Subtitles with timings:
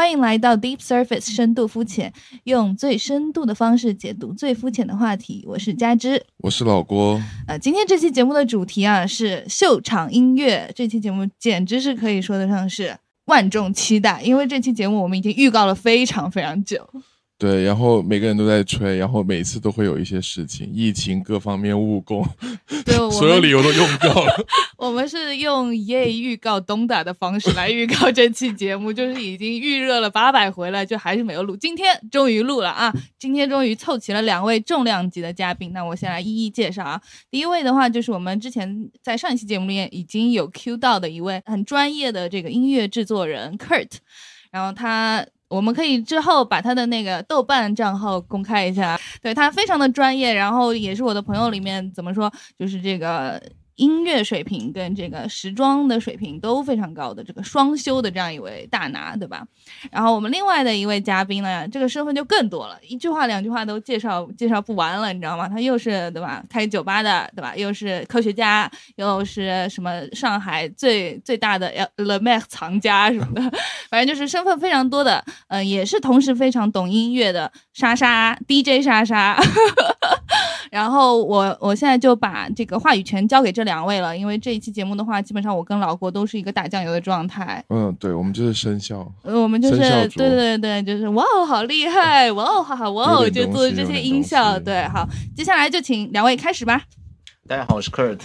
[0.00, 2.10] 欢迎来到 Deep Surface 深度肤浅，
[2.44, 5.44] 用最深度的方式解读最肤浅的话题。
[5.46, 7.20] 我是佳芝，我是老郭。
[7.46, 16.88] 呃，今天这期节目的主题啊是秀场音乐，这期节目简直是可以说得上是万众期待，因为这期节目我们已经预告了非常非常久。
[17.40, 22.22] 对，然后每个人都在吹，然后每次都会有一些事情，疫情各方面误工，
[22.84, 24.46] 对， 所有理由都用不到了。
[24.76, 31.56] 我们是用耶预告东打的方式来预告这期节目，就是已经预热了八百回了，就还是没有录。
[31.56, 32.92] 今天终于录了啊！
[33.18, 37.00] 今天终于凑齐了两位重量级的嘉宾，那我先来一一介绍啊。
[37.30, 43.92] 第一位的话就是我们之前在上一期节目里面已经有 Q 到的一位很专业的这个音乐制作人 Kurt，
[44.50, 45.24] 然后他。
[45.50, 53.38] 我们可以之后把他的那个豆瓣账号公开一下，对他非常的专业，然后也是我的朋友里面怎么说，就是这个。
[53.80, 59.42] 音乐水平跟这个时装的水平都非常高的这个双修的这样一位大拿，对吧？
[59.90, 65.48] 然后我们另外的一位嘉宾呢，这个身份就更多了，一句话两句话都介绍介绍不完了，你知道吗？
[65.48, 67.56] 他又是对吧，开酒吧的，对吧？
[67.56, 73.40] 又是科学家，又是什么上海最最大的 Le Mac 藏家什么的，
[73.88, 79.40] 反正就是身份非常多的，嗯，也是同时非常懂音乐的莎莎 DJ 莎莎。
[80.70, 87.62] 然后我我现在就把这个话语权交给这两位了，因为这一期节目的话，基本上我跟老郭都是一个打酱油的状态。
[87.70, 89.78] 嗯，对，我们就是生肖，我们就是
[90.10, 94.58] 对对对，就是哇哦，好厉害，哇哦，哈哈，哇哦，就做这些音效。
[94.60, 95.04] 对，好，
[95.36, 96.82] 接下来就请两位开始吧。
[97.48, 98.20] 大家好，我是 Kurt。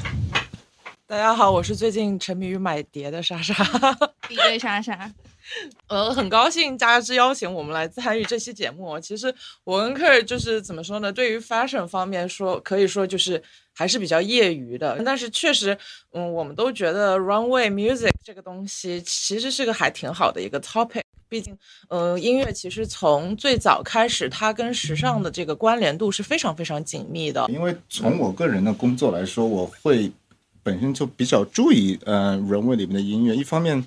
[1.07, 3.55] 大家好，我是最近沉迷于买碟的莎莎，
[4.29, 5.11] DJ 莎莎。
[5.87, 8.99] 呃，很高兴佳芝邀请我们来参与这期节目。
[8.99, 11.11] 其实我跟客人就是怎么说呢？
[11.11, 13.41] 对于 fashion 方面说，可以说就是
[13.73, 15.01] 还是比较业余的。
[15.05, 15.77] 但是确实，
[16.11, 21.01] 嗯，我们都觉得 runway music 这个东西其实是个还挺好的一个 topic。
[21.27, 21.57] 毕竟，
[21.89, 27.45] 呃，音乐其实从最早开始，它跟时尚的这个关联度是非常非常紧密的。
[27.49, 30.11] 因为从我个人的工作来说，我会
[30.65, 33.81] 本身就比较注意呃 runway 里面的音乐，一方面。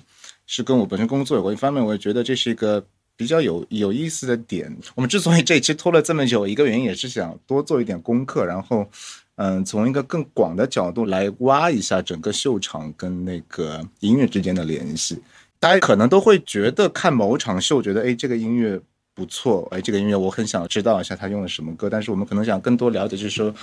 [0.51, 2.83] 是跟我本身工作有关，一方面我也觉得这是一个
[3.15, 4.75] 比较有有意思的点。
[4.95, 8.89] 我们之所以这一期拖了这么久，一个原因也是想多做一点功课，然后，
[9.35, 15.21] 嗯，从一个更广的角度来挖一下整个秀场跟那个音乐之间的联系。
[15.59, 18.81] 大家可能都会觉得看某场秀，觉得哎这个音乐
[19.13, 23.53] 不错，哎这个音乐我很想知道一下他用的什么歌，但是我们可能想更多了解，就是说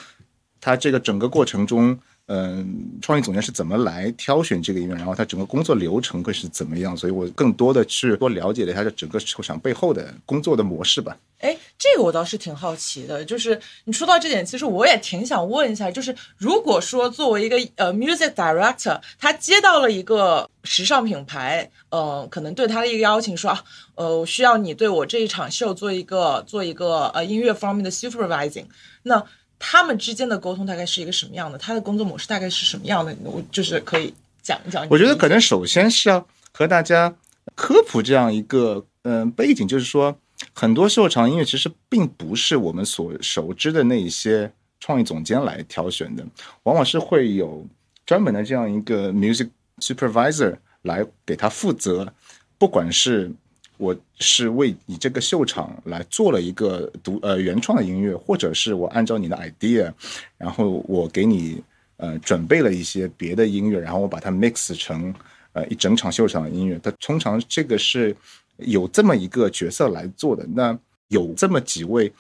[0.60, 1.98] 他这个整个过程中。
[2.28, 4.94] 嗯，创意总监是怎么来挑选这个音乐？
[4.96, 6.96] 然后他整个工作流程会是怎么样？
[6.96, 11.16] 所以我更多的去多了解了一下这整个球场背后的工作的模式吧。
[11.38, 13.24] 哎，这个我倒是挺好奇的。
[13.24, 23.62] 就是你说到这点，其实我也挺想问一下，就是如果说作为一个呃 music director，他接到了一个时尚品牌，呃，可能对他的一个邀请，说啊，
[23.94, 28.66] 呃，我需要你对我这一场秀做一个做一个呃音乐方面的 supervising，
[29.04, 29.24] 那。
[29.58, 31.56] 他们之间的沟通大概是一个什么样的？
[31.56, 33.16] 他的工作模式大概是什么样的？
[33.24, 34.12] 我就是可以
[34.42, 34.86] 讲一讲。
[34.90, 37.14] 我觉得可能首先是要和大家
[37.54, 40.16] 科普这样一个嗯背景，就是说
[40.52, 46.24] 很多秀场音乐其实并不是我们所熟知的那一些创意总监来挑选的，
[46.64, 47.66] 往往是会有
[48.04, 52.12] 专门的这样一个 music supervisor 来给他负责，
[52.58, 53.32] 不管是。
[53.78, 59.92] 我是为你这个秀场来做了一个独呃原创的音乐，或者是我按照你的 idea，
[60.38, 61.62] 然后我给你
[61.98, 65.14] 呃准备了一些别的音乐，然后我把它 mix 成
[65.52, 66.78] 呃一整场秀场的音乐。
[66.82, 68.16] 它通常这个是
[68.56, 70.46] 有这么一个角色来做的。
[70.54, 72.12] 那有这么几位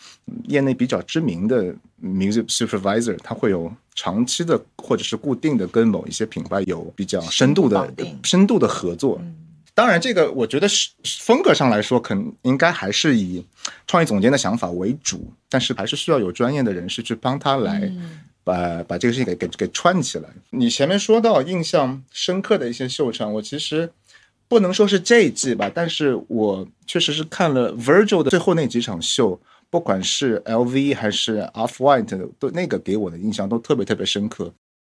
[0.44, 7.92] 业内比较知名的 music supervisor，他会有长期的或者是固定的跟某一些品牌有比较深度的
[8.22, 9.20] 深度的合作。
[9.76, 10.88] 当然，这个我觉得是
[11.20, 13.44] 风格上来说，可能应该还是以
[13.86, 17.92] 创意总监的想法为主，但是还是需要有专业的人士去帮他来
[18.42, 20.30] 把把这个事情给给给串起来。
[20.48, 23.90] 你前面说到印象深刻的一些秀场，我其实
[24.48, 34.50] 不能说是这一季吧，但是我确实是看了 Virgil 的最后那几场秀，不管是 LV 还是 Off White，都那个给我的印象都特别特别深刻。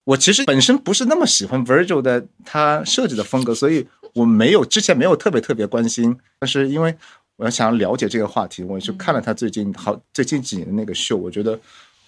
[0.06, 6.16] 我其实本身不是那么喜欢 Virgil 的他设计的风格，所以我没有之前没有特别特别关心。
[6.40, 6.96] 但是因为
[7.36, 11.60] 我要想了解这个话题，我去看了他最近好最近几年的那个秀，我觉得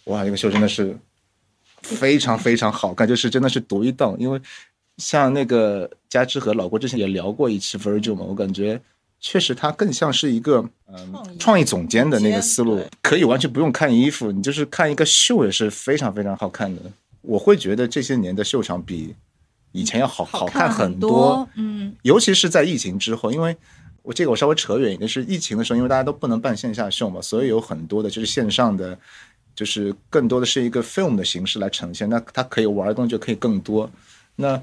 [0.06, 0.98] 哇，那个秀真的是
[1.82, 4.16] 非常非常好看，就是真的是独一档。
[4.20, 4.42] 因为
[4.98, 8.80] 像那个加之和老郭之前也聊过一期 Virgil 嘛，我感觉
[9.20, 16.82] 确实他更像是一个嗯创意总监的那个思路，可以完全不用看衣服，你就是看一个秀也是非常非常好看的。
[17.22, 19.16] 我会觉得这些年的秀场比
[19.72, 23.56] 以前要好好看很多，嗯，尤其是在疫情之后，因为
[24.04, 28.98] 我这个我稍微扯远一点，是疫情的时候，因为大家都不能办线下秀嘛，所以有很多的就是线上的，
[29.56, 33.90] 就是更多的是一个 film 的形式来呈现，那它可以玩的东西就可以更多。
[34.36, 34.62] 那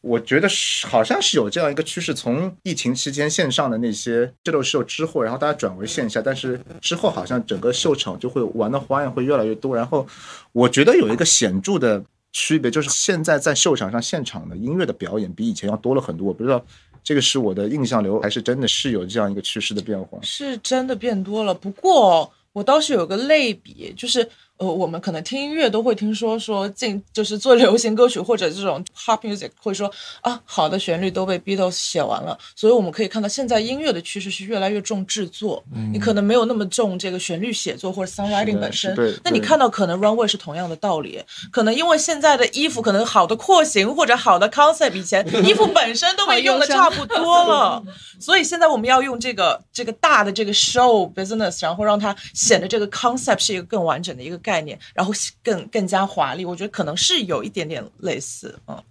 [0.00, 9.74] 我觉得是好像是有这样一个趋势，从疫情期间线上的那些这种秀之后，然后大家转为线下，但是之后好像整个秀场就会玩的花样会越来越多。
[9.74, 10.06] 然后
[10.52, 12.02] 我觉得有一个显著的
[12.38, 16.28] 区别，就是现在在秀场上现场的音乐的表演比以前要多了很多。
[16.28, 16.64] 我不知道
[17.02, 20.20] 这个是我的印象流，还是真的是有这样一个趋势的变化。
[20.22, 21.52] 是真的变多了。
[21.52, 29.90] 不过我倒是有个类比，就是呃，我们可能听音乐都会听说说进就是做流行歌曲或者这种 pop music 会说
[30.20, 39.14] 啊，好的旋律都被 Beatles 写完了，所以我们可以看到现在音乐的趋势是越来越重制作，嗯你可能没有那么重这个旋律写作或者 songwriting 本身对。
[39.24, 41.22] 那你看到可能 runway 是同样的道理，
[41.52, 47.82] 可能因为现在的衣服可能好的廓形或者好的 concept，以前衣服本身都被用的差不多了，
[48.18, 55.12] 所以现在我们要用这个这个大的这个 show business，然后让它显得这个 concept 是一个更完整的一个概念，然后
[55.44, 56.44] 更更加华丽。
[56.44, 58.82] 我觉得可能是有一点点类似，嗯，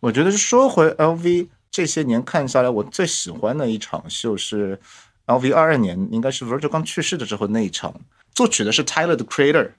[0.00, 4.78] 我觉得说回 LV 这些年看下来，我最喜欢的一场秀是
[5.26, 7.94] LV 二二年，应该是 Virgil 刚去世的时候那一场，
[8.34, 9.72] 作曲的是 Tyler 的 Creator，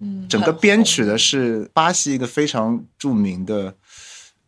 [0.00, 3.74] 嗯整个编曲的是巴西一个非常著名的，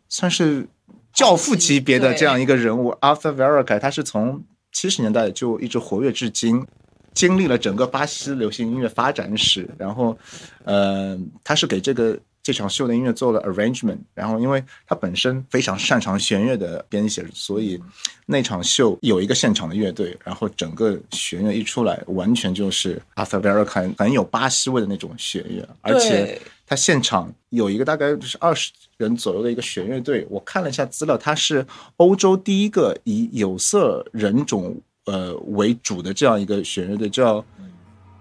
[0.09, 0.67] 算是
[1.13, 6.67] 教父级别的这样一个人物 Arthur Verocai，他是从七十年代就一直活跃至今。
[7.17, 10.17] 经历了整个巴西流行音乐发展史，然后，
[10.65, 17.81] 呃，他是给这个这场秀的音乐做了 arrangement，然后因为他本身非常擅长弦乐的编写，所以
[18.27, 31.67] 那场秀有一个现场的乐队，然后整个弦乐一出来，完全就是 Arthur Verocai 很有巴西味的那种弦乐，而且他现场有一个大概就是二十人左右的一个弦乐队，我看了一下资料，他是
[31.97, 37.45] 欧洲第一个以有色人种呃为主的这样一个弦乐队，叫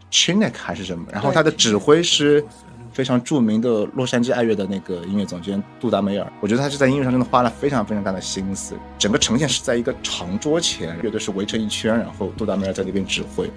[0.09, 1.05] Chinek 还是什么？
[1.11, 2.43] 然后他的指挥是
[2.93, 6.31] 非常著名的洛杉矶爱乐的那个音乐总监杜达梅尔。
[6.39, 8.75] 我觉得他是在音乐上真的花了非常非常大的心思。
[8.97, 13.51] 整个呈现是在一个长桌前，乐队是围成一圈，然后杜达梅尔在那边指挥。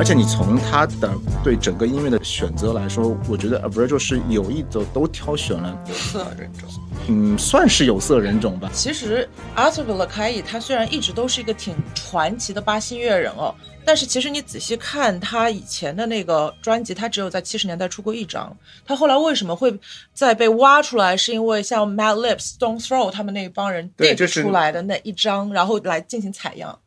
[0.00, 1.12] 而且你从他的
[1.44, 6.70] 对整个音乐的选择来说，我觉得 Average 是有意的都挑选了，有色人种。
[7.06, 8.70] 嗯，算是有色人种吧。
[8.72, 13.54] 其实 Arthur v i l l a c a i 他虽然一直都是一个挺传奇的巴西音乐人哦，
[13.84, 18.56] 但是其实你仔细看他以前的那个专辑，他只有在七十年代出过一张。
[18.86, 19.78] 他后来为什么会
[20.14, 21.14] 再被挖出来？
[21.14, 26.78] 是因为像 Mad Lips、Stone Throw 他们那一帮人对 dig 出来的那一张，然后来进行采样。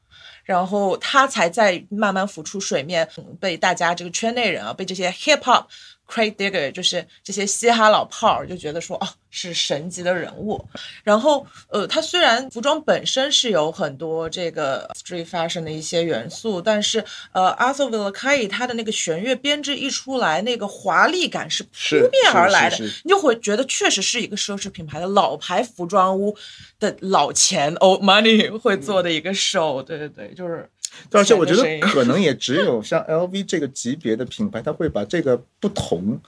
[0.44, 3.08] 然后他才在慢慢浮出水面，
[3.40, 5.66] 被大家这个圈内人啊，被这些 hip hop
[6.08, 10.64] crate digger，就是这些嘻哈老炮儿就觉得说，哦，是神级的人物。
[11.04, 21.70] 然后，呃，他虽然服装本身是有很多这个 street fashion 的一些元素，但是，呃，Arthur v i l l a c a i 他的那个弦乐编制一出来，那个华丽感是扑
[22.12, 26.36] 面而来的，你就会觉得确实是一个奢侈品牌的老牌服装屋
[26.80, 30.70] 的老钱 old money 会做的一个 show，对对对，就是。
[31.10, 36.20] 对而且我觉得可能也只有像 LV 这个级别的品牌，它会把这个不同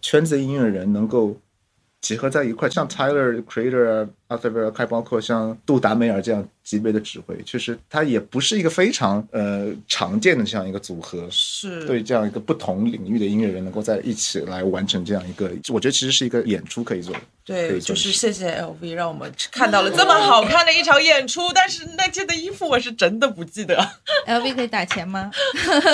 [0.00, 1.36] 圈子的音乐人能够
[2.00, 11.26] 结合在一块，像 Tyler Creator 啊、阿塞维尔，还包括像杜达梅尔这样级别的指挥，确实它也不是一个非常呃常见的这样一个组合。
[11.30, 17.20] 是对这样一个不同领域的音乐人能够在一起来完成这样一个，我觉得其实是一个演出可以做的。
[17.44, 23.76] 对，就是谢谢 LV 让我们看到了这么好看的一场演出，但是那件的衣服我是真的不记得。
[24.26, 25.30] LV 可以打钱吗？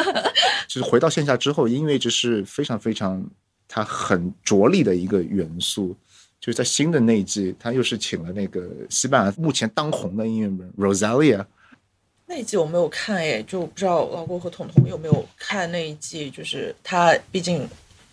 [0.68, 3.24] 就是回到线下之后，音乐一直是非常非常
[3.74, 5.96] 它很着力的一个元素。
[6.40, 11.42] 就是在新的那一季，他又是请了那个西班牙目前当红的音乐人 Rosalia，
[12.26, 17.66] 那一季我没有看诶，就不知道老郭和彤彤有没有看那一季，就是他毕竟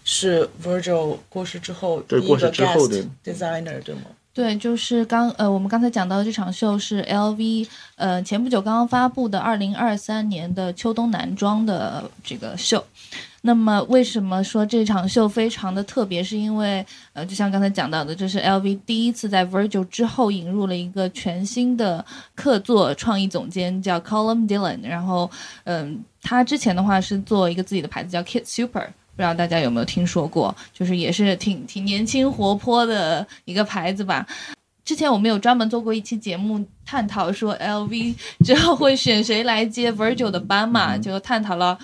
[0.05, 4.03] 是 Virgil 过世之后第一个对过世之后的 guest designer 对吗？
[4.33, 12.81] 对，就是刚呃，我们刚才讲到的这场秀是 LV 呃前不久刚刚发布的二零二三年的秋冬男装的这个秀。
[13.43, 16.23] 那么为什么说这场秀非常的特别？
[16.23, 22.05] 是因为呃，就像刚才讲到的，这是 LV 第一次在 Virgil 之后引入了一个全新的
[22.35, 24.79] 客座创意总监，叫 Colum Dylan。
[24.87, 25.29] 然后
[25.63, 28.87] 嗯、他之前的话是做一个自己的牌子叫 Kit Super。
[29.13, 34.25] 不知道大家有没有听说过，就是也是挺挺年轻活泼的一个牌子吧。
[34.85, 41.77] 之前我们有专门做过一期节目，探讨说 LV 之后会选谁来接 Virgil 的班嘛，就探讨了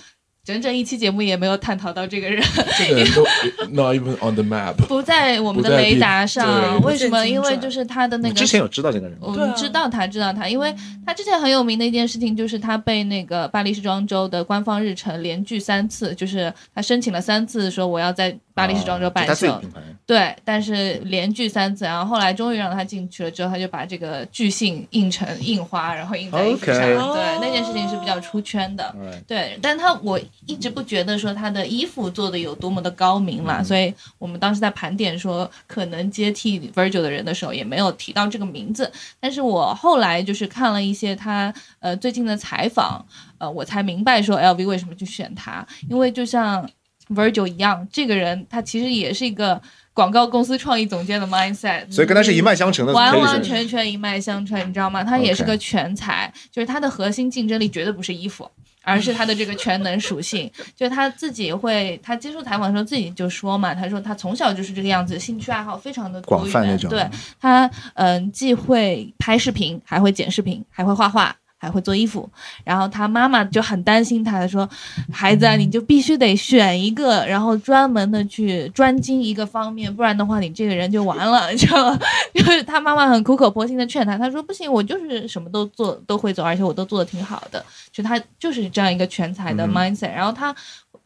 [0.47, 2.41] 整整一期节目，也没有探讨到这个人
[2.77, 3.21] 这个人都
[3.75, 4.73] not even on the map。
[4.87, 6.81] 不在我们的雷达上。
[6.83, 7.27] 为什么？
[7.27, 9.17] 因为就是他的那个之前有知道这个人？
[9.19, 10.73] 我们知道他，知道他，因为
[11.05, 26.79] 他之前很有名的一件事情就是他被那个巴黎时装周的官方日程连拒三次，就是他申请了三次说我要在巴黎时装周办秀哦就他自己的，对，但是连拒三次，然后后来终于让他进去了之后，他就把这个巨信印成印花，然后印在衣服上。
[26.79, 28.95] 对，那件事情是比较出圈的。
[29.27, 38.91] 对，但他我一直不觉得说他的衣服做的有多么的高明啦，所以我们当时在盘点说可能接替 Virgil 的人的时候，也没有提到这个名字。
[39.19, 43.05] 但是我后来就是看了一些他呃最近的采访，
[43.37, 46.67] 呃，我才明白说 LV 为什么去选他，因为就像
[47.09, 49.61] Virgil 一样，这个人他其实也是一个
[49.93, 55.03] 广告公司创意总监的 mindset，所以跟他是一脉相承的，完完全全一脉相承，你知道吗？
[55.03, 58.49] 他也是个全才就是他的核心竞争力绝对不是衣服。
[58.89, 67.05] 而是他的这个全能属性， 就是他自己会，他接受采访的时候自己就说嘛，他说他从小就是这个样子，兴趣爱好非常的多元，广泛那种对
[67.37, 71.35] 他，嗯，既会拍视频，还会剪视频，还会画画。
[71.57, 72.29] 还会做衣服，
[72.63, 74.69] 然后他妈妈就很担心他，说
[75.11, 81.99] ：“孩子啊，你就必须得选一个，然后专门的去专精一个方面，不然的话，你这个人就完了，你知道吗？”
[82.33, 90.55] 就是他妈妈很苦口婆心的劝他，他说：“不行，我就是什么都做都会做，而且我都做的挺好的。”就他就是这样一个全才的 mindset，、然后他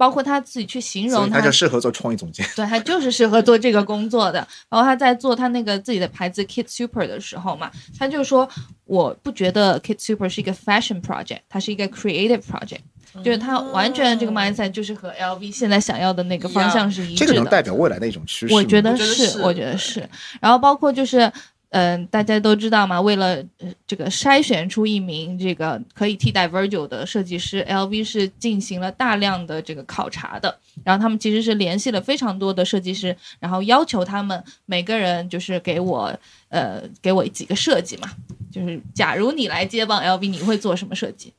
[0.01, 2.43] 包括他自己去形容他就适合做创意总监。
[2.55, 4.39] 对他就是适合做这个工作的。
[4.67, 8.49] 然后他在做他那个自己的牌子 Kit Super 的时候嘛，他就说，
[8.85, 12.79] 我不觉得 Kit Super 是一个 fashion project，它是一个 creative project。
[13.23, 17.27] 就是他完全这个 mindset 就是和 LV 现在想要的那个方向是一致的。
[17.27, 18.53] 这个能代表未来的一种趋势。
[18.55, 20.09] 我觉得我觉得是，是我觉得是。
[20.41, 21.31] 然后包括就是，
[21.71, 30.57] 嗯、大家都知道嘛，为了、呃这个筛选出一名这个可以替代 Virgil 的设计师，LV 是进行了大量的这个考察的。
[30.83, 36.13] 然后他们其实是联系了非常多的设计师，然后要求他们每个人就是给我
[36.49, 38.09] 呃给我几个设计嘛，
[38.51, 41.33] 就是假如你来接棒 LV，你会做什么设计？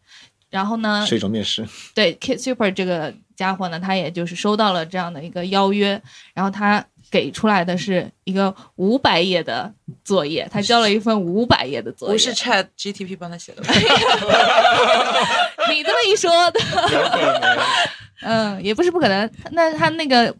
[0.51, 1.67] 然后呢，是一种面试。
[1.95, 6.01] 对 Kit Super 这个家伙呢，他也就是收到了这样的一个邀约，
[6.35, 9.71] 然后他给出来的是一个五百页的
[10.02, 12.14] 作业，他交了一份五百页的作业。
[12.14, 13.69] 不是 Chat GTP 帮他写的吧？
[15.71, 16.61] 你这么一说的，
[18.23, 19.31] 嗯，也不是不可能。
[19.50, 20.35] 那他那个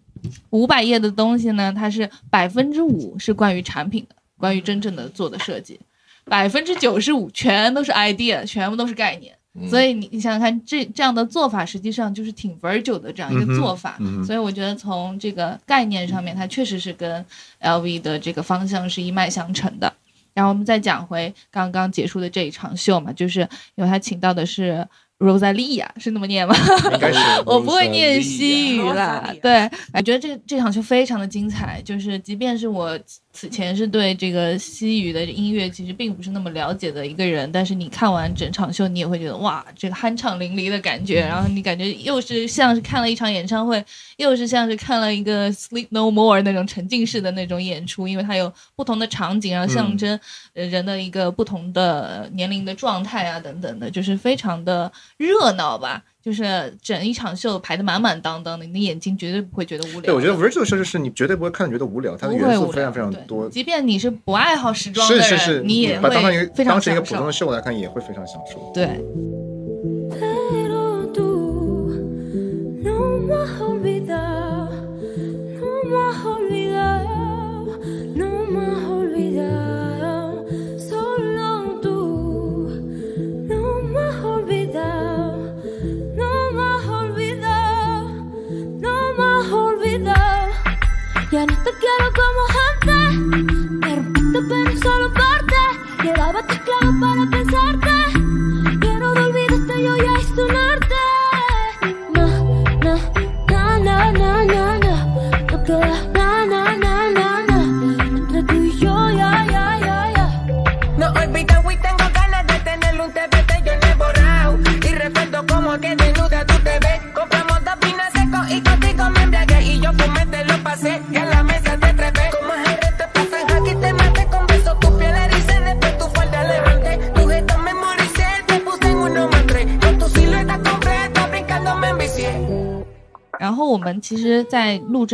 [0.49, 5.79] 五百页的东西呢，它是百分之五是关于产品的，关于真正的做的设计，
[6.25, 9.37] 百分之九十五全都是 idea，全部都是概念。
[9.55, 13.99] 嗯所以你你想想看，这这样的做法实际上就是挺 Virgil 的这样一个做法。
[14.25, 17.25] 所以我觉得从这个概念上面，它确实是跟
[17.61, 19.93] LV 的这个方向是一脉相承的。
[20.33, 23.41] 然后我们再讲回刚刚结束的这一场秀嘛，就是
[23.75, 26.55] 因为他请到的是 Rosalia，是那么念吗？
[26.91, 29.31] 应该是 我不会念西语啦。
[29.43, 32.99] 对，我觉得这这场秀非常的精彩，就是即便是我
[33.33, 43.83] 此前是对这个西语的音乐其实并不是那么了解的一个人，但是你看完整场秀，你也会觉得哇，这个酣畅淋漓的感觉，然后你感觉又是像是看了一场演唱会，
[44.19, 50.21] 又是像是看了一个 Sleep No More 那种沉浸式的那种演出，因为它有不同的场景，然后象征
[50.53, 56.03] 呃人的一个不同的年龄的状态啊等等的，就是非常的热闹吧。
[56.23, 60.03] 就是整一场秀排的满满当当的，你的眼睛绝对不会觉得无聊。
[60.03, 63.49] 对，我觉得 virtual 设施是你绝对不会看觉得无聊，它的元素非常非常多。
[63.49, 68.71] 即便你是不爱好时装的人，是是是，你也把它当成一个会非常当成一个普通的秀来看，也会非常享受。
[68.73, 69.05] 对。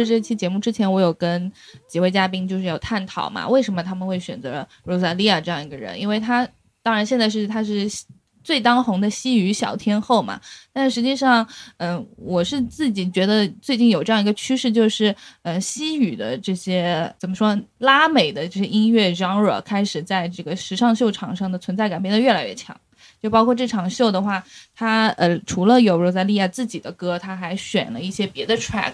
[0.05, 1.51] 制这期节目之前，我有跟
[1.89, 6.01] 几位嘉宾就是有探讨嘛，为什么他们会选择 Rosalia 这样一个人？
[6.01, 6.47] 因为她
[6.83, 7.91] 当然现在是她是
[8.45, 10.41] 最当红的西语小天后嘛，
[10.73, 11.47] 但实际上，
[11.79, 22.75] 嗯、我是自己觉得最近有这样一个趋势，就是呃，西语的这些怎么说，拉美的这些音乐 genre 开始在这个时尚秀场上的存在感变得越来越强。
[23.21, 24.43] 就包括这场秀的话，
[24.77, 28.93] 他呃除了有 Rosalia 自己的歌，他还选了一些别的 track，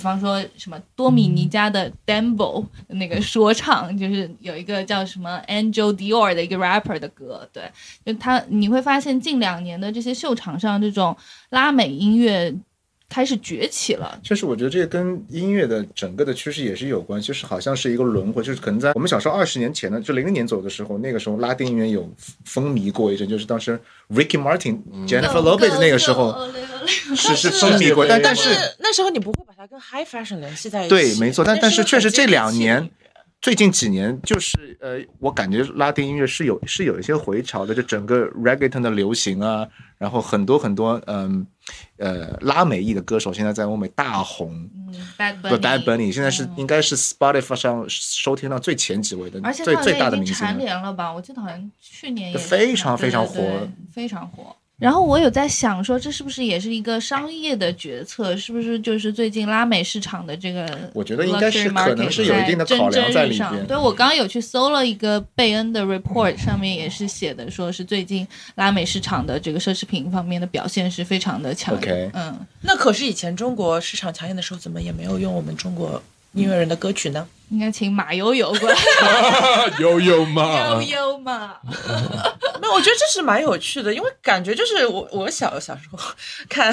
[0.00, 7.70] 比方说什么多米尼加的 Dembo 那个说唱，就是有一个叫什么 Angel Dior 的一个 rapper 的歌，对，
[8.02, 11.14] 就他你会发现近两年的这些秀场上这种
[11.50, 12.50] 拉美音乐
[13.10, 22.08] 开始崛起了，就是，我觉得这个跟音乐的整个的趋势也是有关，就是好像是一个轮回，就是可能在我们小时候二十年前呢，就零零年左右的时候，那个时候拉丁音乐有
[22.44, 23.76] 风靡过一阵，就是当时
[24.10, 26.48] Ricky Martin、Jennifer Lopez 那个时候
[26.86, 30.90] 是是风靡过，但但是那时候你不会把它跟 high fashion 联系在一起。
[30.90, 32.88] 对，没错，但但是确实这两年。
[33.40, 41.46] 最近几年，就是呃，我感觉拉丁音乐是有是有一些回潮的，就整个 reggaeton 的流行啊，然后很多很多嗯
[41.96, 44.52] 呃拉美裔的歌手现在在欧美大红，
[44.86, 50.52] 嗯，Bad Bunny 现在是嗯应该是 Spotify 上收听到最前几位的而且最最大的明星了。
[50.54, 51.10] 联了吧？
[51.10, 54.54] 我记得好像去年也非常非常火非常火。
[54.80, 58.34] 然后我有在想说，这是不是也是一个商业的决策？
[58.34, 60.66] 是不是就是最近拉美市场的这个？
[60.94, 71.74] 我觉得应该是可能是有一定的考量在里边对我刚刚有去搜了一个贝恩的 report，上面也是写的，说是最近拉美市场的这个奢侈品方面的表现是非常的强。
[71.74, 77.28] OK 嗯，那可是以前中国市场强硬的时候，怎么也没有用我们中国音乐人的歌曲呢？
[77.50, 78.76] 应该请马友友过来
[79.80, 80.82] 悠悠嘛悠？
[80.82, 81.56] 悠嘛。
[82.60, 85.98] 没有，我觉得这是蛮有趣的，因为感觉就是我我小小时候
[86.48, 86.72] 看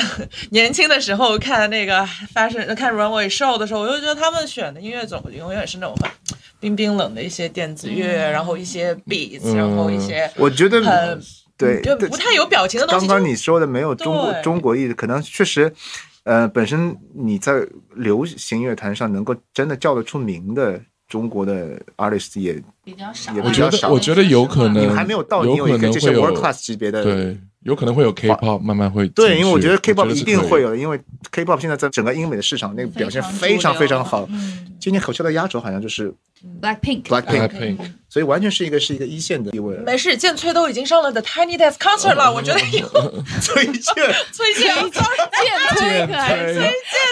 [0.51, 5.95] 年轻的时候看那个 fashion 看 runway show 的时候，我就觉得他们选的音乐总永远是那种
[6.59, 11.21] 冰冰冷的一些电子乐，然后一些 beats，、然后一些我觉得很
[11.57, 13.07] 对对就不太有表情的东西。
[13.07, 15.73] 刚刚你说的没有中国中国意，可能确实，
[16.27, 27.01] 呃，本身你在流行乐坛上能够真的叫得出名的中国的 artist 也比较少，也我觉得比较少我觉得有可能你还没有到，你有一个这些 world class 级别的。
[27.01, 27.37] 对，
[27.67, 30.97] 有可能会有 K-pop 慢慢会对，因为我觉得 K-pop 一定会有的，因为
[31.31, 34.25] K-pop 现在在整个英美的市场那个表现非常非常好。
[34.31, 34.63] 嗯。
[34.79, 36.13] 今年口秀的压轴好像就是
[36.61, 37.03] ，Blackpink。
[37.03, 37.77] Blackpink，Blackpink
[38.09, 39.75] 所以完全是一个是一个一线的地位。
[39.79, 43.83] 没事，建崔都已经上了 The Tiny Desk Concert 了，我觉得以后崔健
[44.53, 44.75] 剑
[45.75, 46.61] 推可还是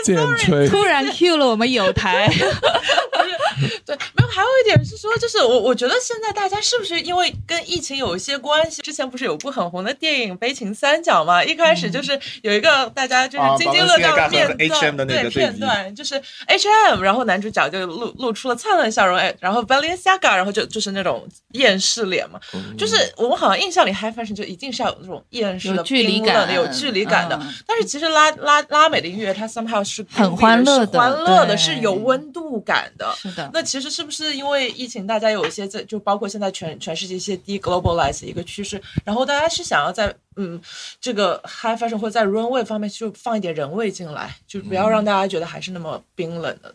[0.05, 2.31] 剑吹，突然 Q 了我们有台，
[3.85, 8.81] 对，没有，还有一点是说，就是我我觉得现在大家是不是因为跟疫情有一些关系？
[8.83, 11.43] 之前不是有部很红的电影《悲情三角》嘛？
[11.43, 22.39] 一开始就是有一个大家就是啊津津乐道的片段，H&M 的那个对片段，就是 H&M，然后男主角就露露出了灿烂笑容，哎，然后 Balenciaga，然后就就是那种厌世脸嘛。
[22.77, 27.35] 就是我们好像印象里 High Fashion 就一定是要有那种厌世的、距离冰冷的有距离感的。
[27.41, 33.11] 嗯但是其实拉拉拉美的音乐，它 somehow 是很欢乐的是欢乐的，是有温度感的。
[33.17, 40.59] 是的，那其实是不是因为疫情，大家有一些在就包括现在全全世界一些 de globalize 的一个趋势，然后大家是想要在嗯
[40.99, 46.73] 这个 high fashion 或者在 runway 方面就放一点人味进来，就不要让大家觉得还是那么冰冷的。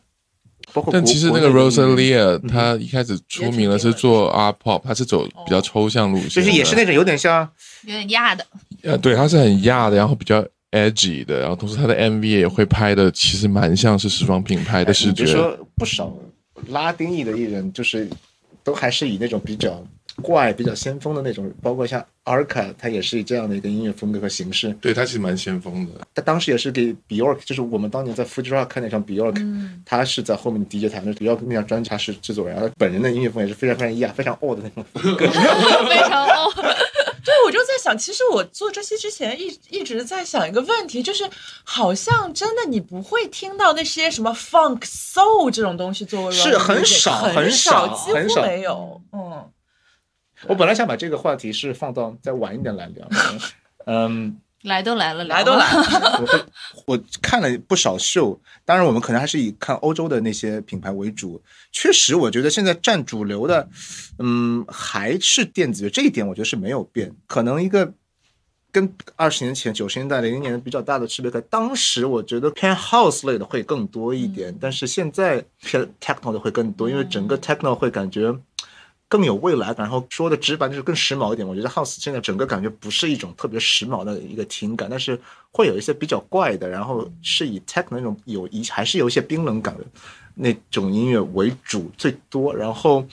[0.72, 7.48] 包括但其实那个 Rosalia，她一开始出名了是做 art pop，她是走比较抽象路线，就是也是那种有点像
[7.82, 8.46] 有点亚的，
[8.82, 15.24] 呃，对，她是很亚的，然后比较 edgy 的，然后同时她的 MV 也会拍的其实蛮像是时装品牌的视觉。
[15.24, 16.12] 你别说不少
[16.68, 18.08] 拉丁裔的艺人，就是
[18.62, 19.82] 都还是以那种比较
[20.20, 24.70] 怪、比较先锋的那种，包括像 Arca，他也是这样的一个音乐风格和形式。
[24.80, 26.06] 对它其实蛮先锋的。
[26.14, 35.26] 他当时也是给 Bjork，就是我们当年在 Fuji Rock 看那场 Bjork，、他是在后面的 DJ 台，那 Bjork 那张专辑他是制作人，然后本人的音乐风也是非常非常亚、非常 old 的那种风格。
[35.88, 36.52] 非常哦，
[37.22, 41.28] 对，我就在想，其实我做这些之前一一直在想一个问题，就是
[41.64, 49.00] 好像真的你不会听到那些什么 funk soul 这种东西作为是很少很很少几乎没有。
[49.12, 49.44] 嗯，
[50.46, 53.08] 我本来想把这个话题是放到再晚一点来聊，
[53.86, 54.38] 嗯。
[54.64, 56.20] 来都来了，来都来了，
[56.84, 61.42] 我我看了不少秀，当然我们可能还是以看欧洲的那些品牌为主。
[61.72, 63.66] 确实，我觉得现在占主流的，
[64.18, 67.10] 嗯，还是电子乐，这一点我觉得是没有变。
[67.26, 67.90] 可能一个
[68.70, 78.38] 跟二十年前、九十年代、零零年的比较大的区别，在当时我觉得偏 house 类的会更多一点，但是现在偏 techno 的会更多，因为整个 techno 会感觉。
[79.10, 81.46] 更有未来感，然后说的直白就是更时髦一点。
[81.46, 85.20] 我觉得 House 现在整个感觉不是一种特别时髦的一个听感，但是
[85.50, 89.84] 会有一些比较怪的，然后是以 Tech 那种有一还是有一些冰冷感的
[90.36, 92.54] 那种音乐为主最多。
[92.54, 93.04] 然后，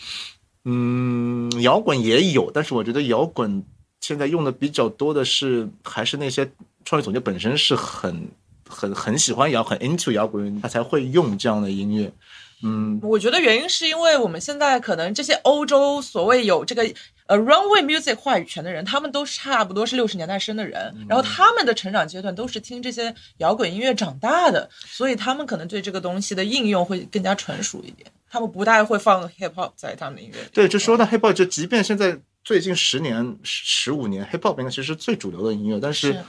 [0.66, 3.64] 嗯，摇滚也有，但是我觉得摇滚
[4.00, 6.48] 现在用的比较多的是还是那些
[6.86, 8.30] 创意总监本身是很
[8.70, 12.14] 很很喜欢摇很 into 摇滚，他才会用这样的音乐。
[12.64, 16.84] 嗯，我觉得原因是因为我们现在可能这些欧洲所谓有这个
[17.28, 28.10] 呃 runway music 话语权的人，他们都差不多是六十年代生的人，然后他们的成长阶段都是听这些摇滚音乐长大的，所以他们可能对这个东西的应用会更加纯熟一点。
[28.30, 30.50] 他们不太会放 hip hop 在他们的音乐里。
[30.52, 36.24] 对，就说到 hip hop，就即便现在最近十年、十五年，hip hop 应该其实是最主流的音乐，但是，是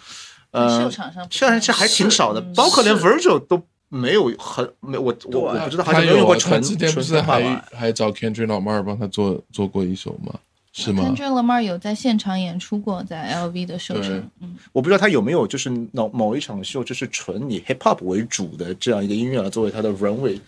[0.50, 7.68] 呃，秀场上不现在这还挺少的，嗯包括连 Virgil 都没有很没我我我不知道，好像没有啊，用过纯他之前不纯是还粹化吧？
[7.72, 10.34] 还找 Kendrick Lamar 帮他做做过一首吗？
[10.72, 20.38] 是吗？Kendrick Lamar 有在现场演出过，在 LV 的秀对上，嗯，我不知道他有没有就是某某一场秀就是纯以 hip hop 为主的这样一个音乐来作为他的 runway，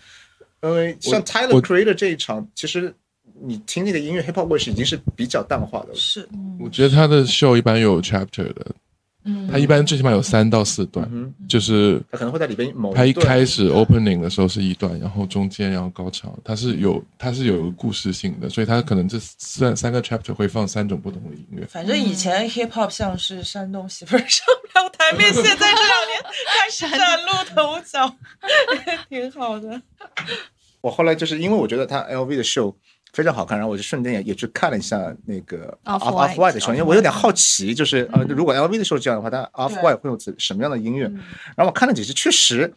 [0.61, 2.93] 因为像 Tyler Creator 这一场，其实
[3.41, 5.95] 你听那个音乐 hip hop 味是已经是比较淡化的了。
[5.95, 8.67] 是，我觉得他的秀一般有 chapter 的，
[9.23, 9.47] 嗯。
[9.51, 21.65] 他一般最起码有三到四段，嗯就是他可能会在里边某他一开始 opening 的时候是一段，然后中间然后高潮，它是有它是有一个故事性的，所以它可能这三三个 chapter 会放三种不同的音乐。
[21.65, 25.75] 反正以前 hip hop 像是山东媳妇儿上不了台面，现在这两
[26.07, 28.15] 年开始崭露头角，
[29.09, 29.81] 挺好的。
[30.81, 32.75] 我后来就是因为我觉得他 LV 的秀
[33.13, 41.03] 非常好看，然后我就顺便也也去看了一下那个 Off-White Off White 的秀，因为我有点好奇，就是呃，如果 LV 的时候这样的话，它 Off White 会有怎什么样的音乐？
[41.55, 42.73] 然后我看了几期，确实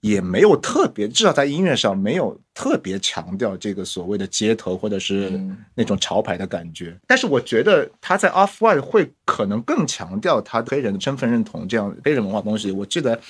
[0.00, 5.40] 也没有特别，至少在音乐上没有特别强调这个所谓的街头或者是
[5.76, 6.98] 那种潮牌的感觉。
[7.06, 12.72] 但是我觉得他在 Off White 会可能更强调他黑人的身份认同这样黑人文化东西。
[12.72, 13.20] 我记得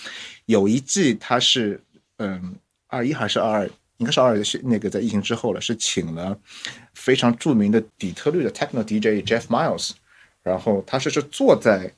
[0.47, 1.79] 有一季他是
[2.17, 2.55] 嗯
[2.89, 3.71] 二一还是二二。
[4.03, 6.37] 应该是二是那个在疫情之后了，是请了
[6.93, 9.93] 非常著名的底特律的 techno DJ Jeff Miles，
[10.43, 11.89] 然后他是是坐在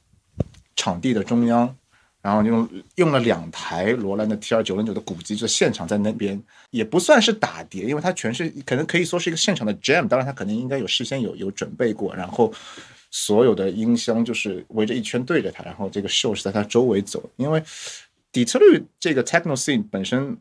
[0.77, 1.75] 场地的中央，
[2.21, 6.39] 然后用用了两台罗兰的 T 二九零九的鼓机，就现场在那边
[6.71, 12.53] 也不算是打碟，因为它全是可能可以说是一个现场的 jam，当然他肯定应该有事先有有准备过，然后
[13.11, 17.63] 所有的音箱就是围着一圈对着他，然后这个 show 是在他周围走，因为
[18.31, 20.37] 底特律这个 techno scene 本身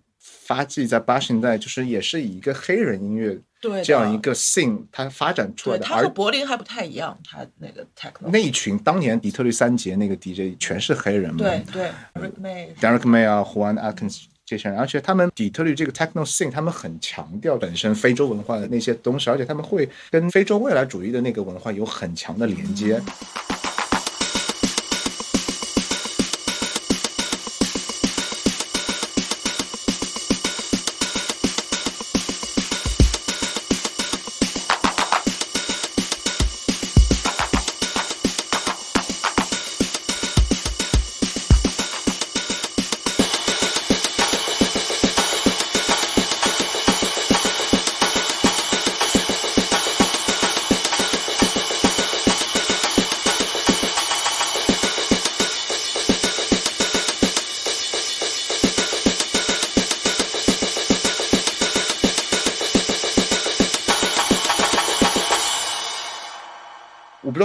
[0.54, 8.30] 发迹在八十年代，就是也是以一个黑人音乐对这样一个 scene 它发展出来，的，他和而柏林还不太一样，他那个 techno。
[8.32, 12.76] 那一群当年底特律三杰那个 DJ 全是黑人嘛，对对，Rick May。
[12.76, 23.02] Derek May 啊，Juan Atkins 这些人，而且他们底特律这个 techno scene，他们很强调本身非洲文化的那些东西，而且他们会跟非洲未来主义的那个文化有很强的连接。
[23.50, 23.53] 我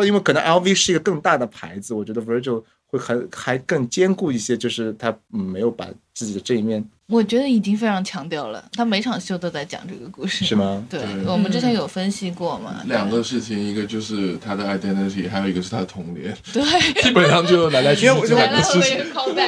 [0.04, 10.54] 因为可能 LV 是一个更大的牌子，我觉得 Virgil 会还还更坚固一些，就是他没有把自己的这一面我觉得已经非常强调了，他每场秀都在讲这个故事，是？
[10.54, 10.84] 吗？
[10.90, 12.82] 对对，我们之前有分析过嘛。
[12.84, 16.62] 两个事情，一个就是他的 identity，还有一个是他的童年， 对，
[17.02, 18.98] 基本上就来来去因为我去这两个事情。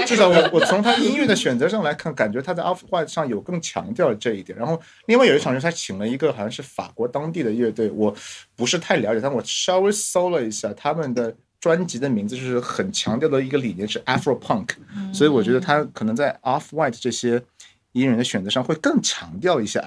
[0.06, 4.58] 至少我我从他音乐的选择上来看，感觉他在 Off White 上有更强调这一点。
[4.58, 8.14] 然后另外有一场是他请了一个好像是法国当地的乐队，我
[8.56, 14.70] 不是太了解，但我稍微搜了一下他们的专辑的名字，就是很强调的一个理念是 Afro Punk，、
[15.12, 17.42] 所以我觉得他可能在 Off White 这些
[17.92, 19.82] 音乐人的选择上会更强调一下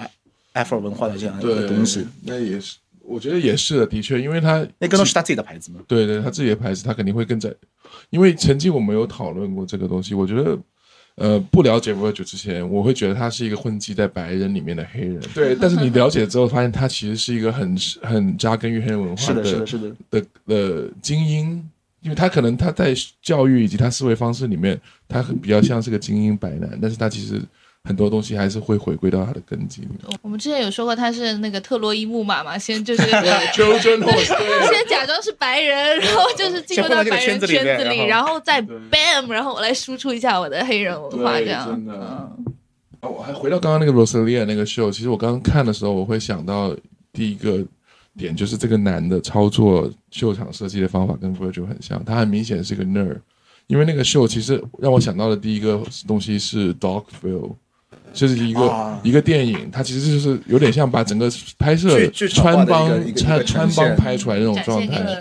[0.54, 5.80] Afro 文化的这样一个对东西。，那也是，我觉得也是的，的确，因为他那个都是他自己的牌子嘛。
[5.88, 7.54] 对对，他自己的牌子，他肯定会更在，
[8.10, 10.58] 因为曾经我们有讨论过这个东西，我觉得。
[11.16, 15.22] 呃，不了解 Virgil 之前，我会觉得他是一个混迹在白人里面的黑人。
[15.32, 19.96] 对，但是你了解之后，发现他其实是一个很很扎根于黑人文化是的，是的，是的。
[20.10, 21.70] 的的精英，
[22.02, 27.40] 因为他可能他在教育以及他思维方式里面，他很比较像是个精英白男，但是他其实
[27.86, 30.00] 很多东西还是会回归到它的根基里面。
[30.22, 33.02] 我们之前有说过他是那个特洛伊木马嘛，先就是
[33.54, 34.28] Children Horse，
[34.72, 37.46] 先假装是白人，然后就是进入到白人圈子
[37.90, 41.68] 里，然后再 bam，然后我来输出一下我的黑人文化，这样。
[41.68, 42.46] 真的嗯
[43.02, 46.74] 哦我还回到刚刚那个 Rosalia 那个秀，其实我刚刚看的时候，我会想到
[47.12, 47.62] 第一个
[48.18, 53.20] 点就是这个男的操作秀场设计的方法跟 Virgil 很像，他很明显是个 nerd，
[53.68, 57.54] 因为那个秀其实让我想到的第一个东西是 Dogville。
[58.14, 59.00] 就是一个、啊。
[59.04, 65.18] 一个电影，它其实就是有点像把整个拍摄穿帮穿穿帮拍出来那种状态。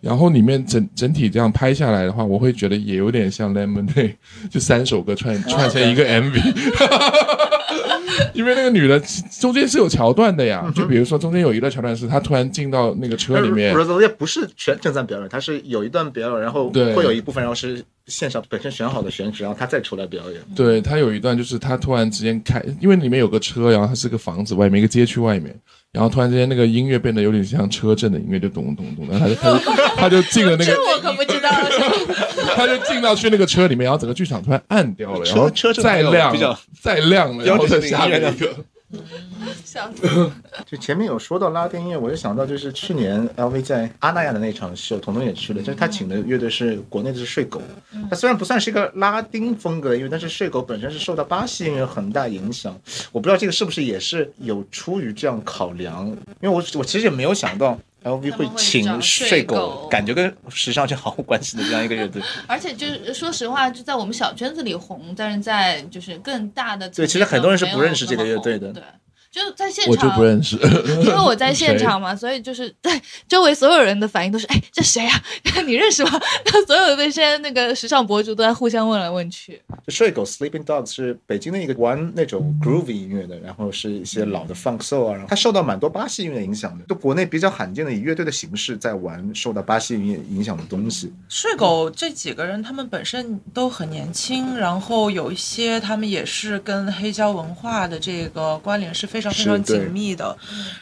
[0.00, 4.14] 然后里面整整体这样拍下来的话，我会觉得也有点像 Lemonade，
[4.48, 6.40] 就三首歌串 串成一个 MV。
[8.32, 8.98] 因为那个女的
[9.38, 16.94] 中间是有桥段的呀，就比如说中间有一段桥段是她突然进到那个车里面，Rosalia 不是全正在表演，她是有一段表演，然后对。
[16.94, 20.40] 会有一部分，然后是线上本身选好的选址，然后他再出来表演。
[20.54, 25.58] 对他有一段就是他突然之间开，因为里面有个车，然后它是个房子外面一个街区外面。
[25.92, 29.62] 然后突然之间，那个音乐变得有点像车震的音乐，就咚咚咚，然后他就 他就
[29.96, 31.50] 他就进了那个这我可不知道，
[32.54, 35.50] 他就进到去那个车里面，然后整个剧场突然暗掉了，然后
[35.82, 38.48] 再亮比较再亮了，然后再下面一个，
[39.64, 40.30] 笑死！
[40.66, 47.62] 就前面有说到拉丁音乐，我就想到就是去年 LV 在阿那亚的那场秀，彤彤也去了，就是他请的乐队是国内的是睡狗，
[48.10, 52.76] 他虽然不算是一个拉丁风格的音乐，但是睡狗本身是受到巴西音乐很大影响，
[53.12, 56.06] 我不知道这个是不是也是有出于这样考量，
[56.40, 57.78] 因为我我其实也没有想到。
[58.04, 59.56] LV 会请睡睡狗。
[59.56, 62.22] 狗，感觉跟时尚圈毫无关系的这样一个乐队。
[62.48, 68.72] 而且就是说实话，就在我们小圈子里红，但是在就是更大的对其实很多人是不认识这个乐队的。
[68.72, 68.82] 对，
[69.30, 70.56] 就在现场我就不认识。
[71.02, 75.22] 因为我在现场嘛，所以就是 在周围所有人的反应都是：哎，这谁呀、
[75.66, 76.10] 你认识吗？
[76.44, 79.60] 然后所有的那些那个时尚博主都在互相问来问去。
[79.86, 91.12] 就睡狗 Sleeping Dogs 是北京的一个玩那种 groovy 音乐的，然后是一些老的 funk soul 啊，然后它受到蛮多巴西音乐影响的，就国内比较罕见的以乐队的形式在玩受到巴西音乐影响的东西。
[91.28, 100.36] 睡狗这几个人，他们本身都很年轻，然后有一些他们也是跟黑胶文化的这个关联是非常非常紧密的。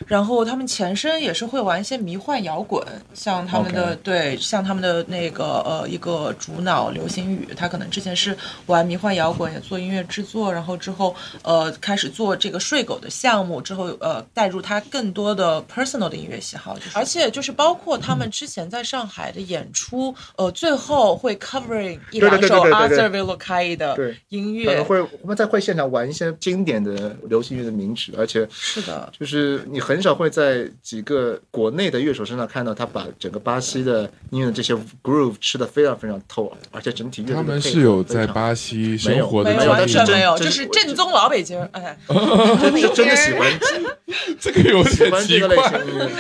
[0.07, 2.83] 然后他们前身也是会玩一些迷幻摇滚，
[3.15, 23.97] 像他们的对，像他们的那个呃一个主脑流星雨，他可能之前是玩迷幻摇滚，也做音乐制作，然后之后呃开始做这个睡狗的项目，之后呃带入他更多的 personal 的音乐喜好，就是而且就是包括他们之前在上海的演出，呃最后会 covering 一两首 Arthur Villokai 的
[24.29, 29.11] 音乐，可能会我们在会现场玩一些经典的流行乐的名曲，而且是的。
[29.19, 41.59] 就是你很少会在几个国内的乐手身上看到他把整个巴西的音乐的这些 groove 吃的非常非常透，而且整体乐队他们是有在巴西生活的没有，完全没有，就是正宗老北京。
[41.73, 41.97] 哎，
[42.77, 43.51] 是真的 喜欢
[44.39, 45.71] 这个有喜点欢这个类奇怪。
[45.71, 46.11] 型音乐。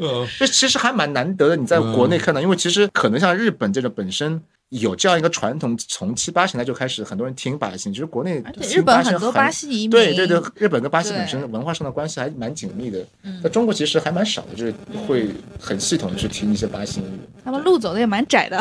[0.00, 12.98] 嗯这其实还蛮难得的，你在国内看到，因为其实可能像日本这种本身有这样一个传统，从七八十年代就开始，很多人听巴西，其实国内而且日本很多巴西移民，对对对，日本跟巴西本身文化上的关系还蛮紧密的。
[13.42, 14.74] 在中国其实还蛮少的，就是
[15.06, 15.28] 会
[15.58, 18.60] 很系统的去听一些巴西音乐，他们路走的也蛮窄的，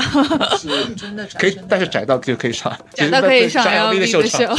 [0.96, 4.58] 真的可以但是窄到就可以上，窄到可以上上 LV 的秀的秀场。。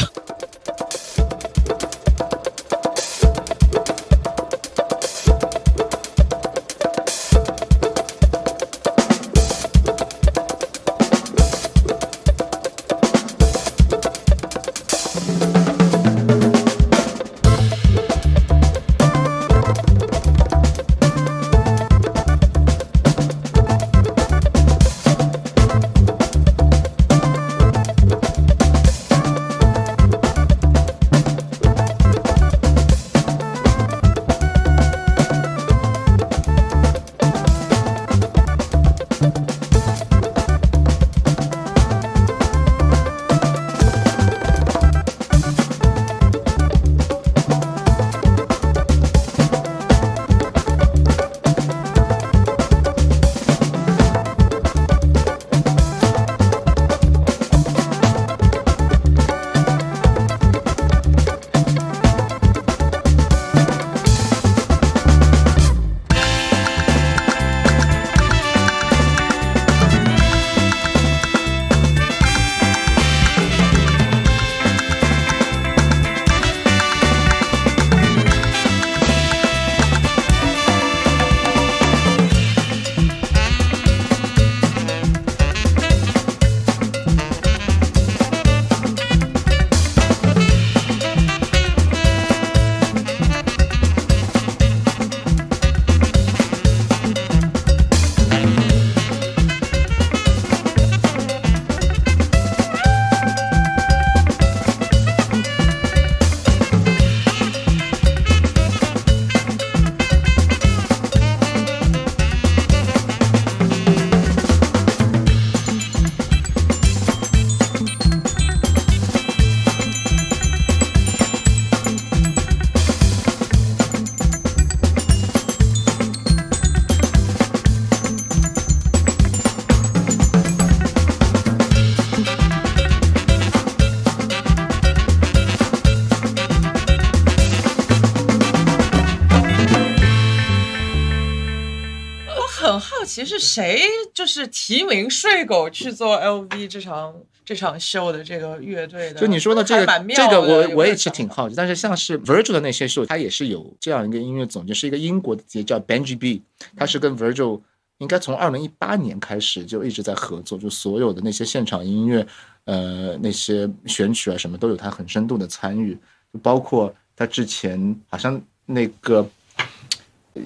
[143.58, 143.82] 谁
[144.14, 147.12] 就是提名睡狗去做 LV 这场
[147.44, 149.20] 这场秀的这个乐队的？
[149.20, 156.40] 就你说的这个这个我有我也是挺好奇，但是像是 Virgil 的那些秀，他也是有这样一个音乐总监，是一个英国的节叫 Benji B，
[156.76, 157.60] 他是跟 Virgil
[157.98, 162.24] 应该从二零一八年开始就一直在合作，就所有的那些现场音乐，
[162.64, 165.98] 呃，那些选曲啊什么都有他很深度的参与，
[166.32, 169.28] 就包括他之前好像那个。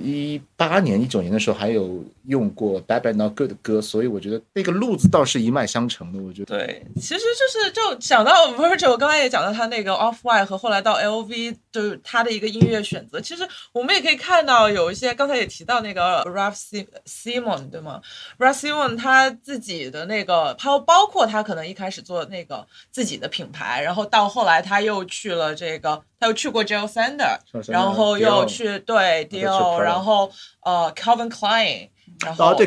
[0.03, 6.23] 一八年、一九年的时候，还有用过《Bad Bad Not Good》的歌，所以我觉得那个路子倒是一脉相承的。
[6.23, 13.21] 我觉得，对，其实就是就想到 Virgil，刚才也讲到他那个 Off White 和后来到 LV，就是他的一个音乐选择。
[13.21, 18.01] 其实我们也可以看到有一些，刚才也提到那个 Ralph Sim- Simon 对吗
[18.39, 30.31] ？Ralph Simon 他自己的那个，他包括他可能一开始做那个自己的品牌，然后到后来他又去了这个，他又去过 Jill Sander，Jill Sander，然后又去对去 Dior，然后
[30.63, 31.89] 呃 Calvin Klein。
[32.21, 32.67] 然后哦对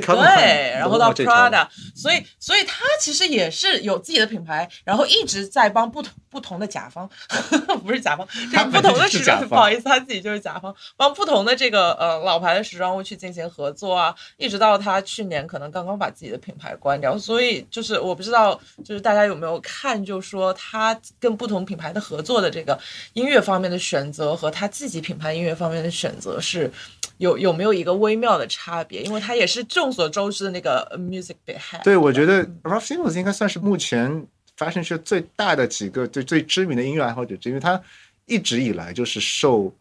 [0.71, 7.09] 然后到 Prada，所以所以他其实也是有自己的品牌，然后一直在帮不同不同的甲方，
[7.85, 22.77] 不是甲方，这个不同的时装，不好意思，他自己就是甲方，帮不同的这个呃老牌的时装屋去进行合作啊，一直到他去年可能刚刚把自己的品牌关掉，所以就是我不知道，就是大家有没有看，就说他跟不同品牌的合作的这个
[23.13, 26.69] 音乐方面的选择和他自己品牌音乐方面的选择是。
[27.17, 29.01] 有有没有一个微妙的差别？
[29.03, 31.83] 因为他也是众所周知的那个呃 music head。
[31.83, 34.25] 对，我觉得 Ralph Simons 应该算是目前
[34.57, 37.81] fashion show 最大的几个最最知名的音乐爱好者之一，因为他
[38.25, 39.73] 一直以来就是受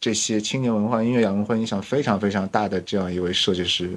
[0.00, 3.96] 这些青年文化、音乐洋文化影响非常非常大的这样一位设计师。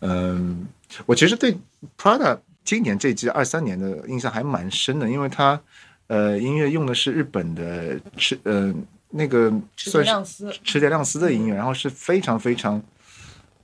[0.00, 0.66] 嗯，
[1.06, 1.56] 我其实对
[1.96, 5.60] Prada 今年这季二三年的印象还蛮深的，因为他
[6.08, 8.74] 呃音乐用的是日本的是呃
[9.10, 12.82] 那个池算是池田亮司的音乐，然后是非常非常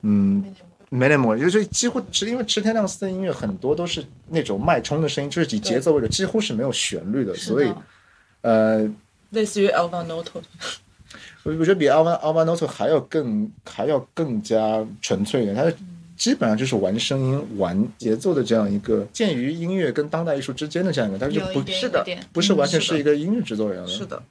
[0.02, 0.44] 嗯
[0.90, 7.72] minimal，就是几乎是因为池田亮司的音乐很多都是那种脉冲的声音，就是以节奏为主，几乎是没有旋律的，所以
[8.42, 8.88] 呃，
[9.30, 10.40] 类似于 Alva Noto。
[11.44, 15.70] 我我觉得比 Alva Alva Noto 还要更还要更加纯粹一点，它
[16.16, 23.86] 基本上就是玩声音、玩节奏的这样一个鉴于音乐跟当代艺术之间的这样一个，它就不是的不是完全是一个音乐制作人了。
[23.86, 24.22] 是的，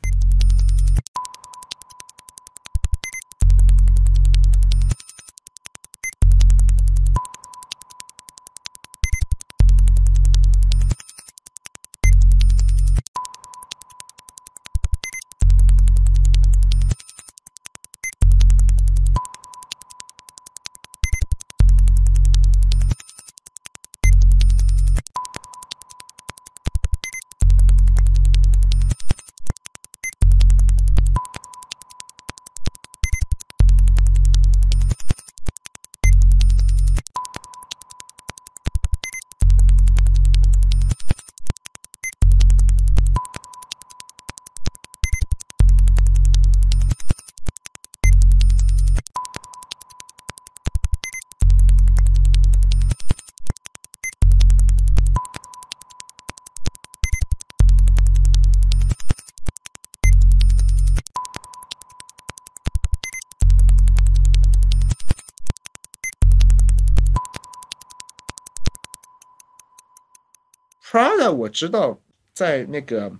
[70.93, 71.97] Prada 我知道，
[72.35, 73.11] 在那个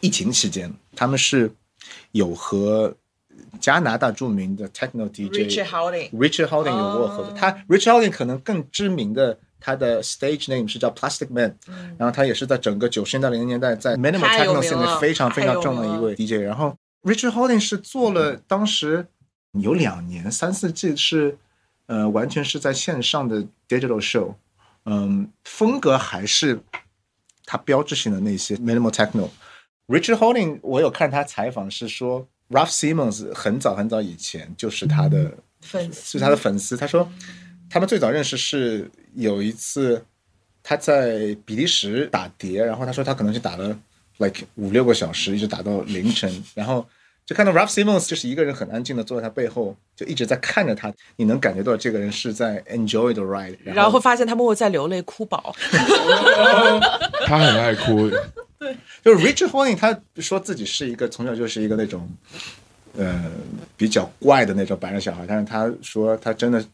[0.00, 1.50] 疫情期间，他们是
[2.12, 2.94] 有和
[3.58, 7.32] 加拿大著名的 techno DJ Richard Houghton Richard Howling 有过合作。
[7.32, 11.56] 哦他 Richard Howling 可能更知名的，他的 stage name 是叫 Plastic Man，、
[11.98, 16.44] 然后他也是在整个九十年代零零年代在 minimal techno 名 scene 非常非常重要的一位 DJ。
[16.44, 19.04] 然后 Richard Houghton 是做了当时
[19.50, 21.36] 有两年三四季是
[21.86, 24.34] 呃完全是在线上的 digital show，
[24.90, 26.58] 嗯，风格还是
[27.44, 29.28] 他标志性的那些 minimal techno。
[29.86, 36.76] Richard Holding 我有看他采访是说，Ralph Simmons 很早很早以前就是他的粉丝是他的粉丝。
[36.76, 37.10] 他说
[37.68, 40.02] 他们最早认识是有一次
[40.62, 43.78] 他在比利时打碟，然后他说他可能是打了
[44.18, 46.86] like 五六个小时，一直打到凌晨，然后
[47.28, 55.54] 就看到 Ralph Simmons 就是一个人很安静的坐在他背后，就一直在看着他，你能感觉到这个人是在 enjoy the ride，然后发现他们会在流泪哭饱。
[57.26, 58.08] 他很爱哭，
[58.58, 58.74] 对
[59.04, 62.08] 就是 Richard Holding，他说自己是一个从小就是一个那种，
[62.96, 63.30] 呃，
[63.76, 66.64] 比较怪的那种白人小孩，但是他说他真的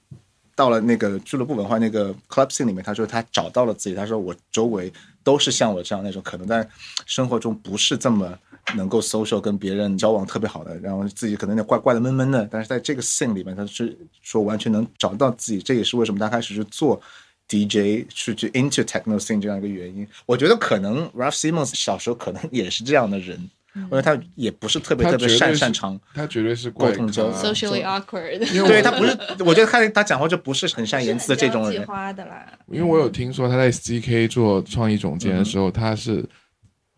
[0.54, 4.92] 到了那个俱乐部文化那个 club scene 里面，他说他找到了自己，他说我周围
[5.24, 6.64] 都是像我这样那种可能在
[7.06, 8.38] 生活中不是这么
[8.76, 17.00] 能够 social 跟别人交往特别好的，然后自己可能有点怪怪的闷闷的，但是在这个 scene 里面，他是说完全能找到自己，这也是为什么他开始去做。
[17.46, 23.38] DJ 去去 into techno scene 这样一个原因，我觉得可能 Ralph Simmons 小时候可能也是这样的人，
[23.74, 31.86] 因为他也不是特别特别擅擅长他绝对是怪沟通交流 socially awkward，因为 我对他不是，我觉得他他讲话就不是很善言辞的这种计人。
[31.86, 32.50] 划的啦。
[32.68, 36.24] 因为我有听说他在 CK 做创意总监的嗯时候，他是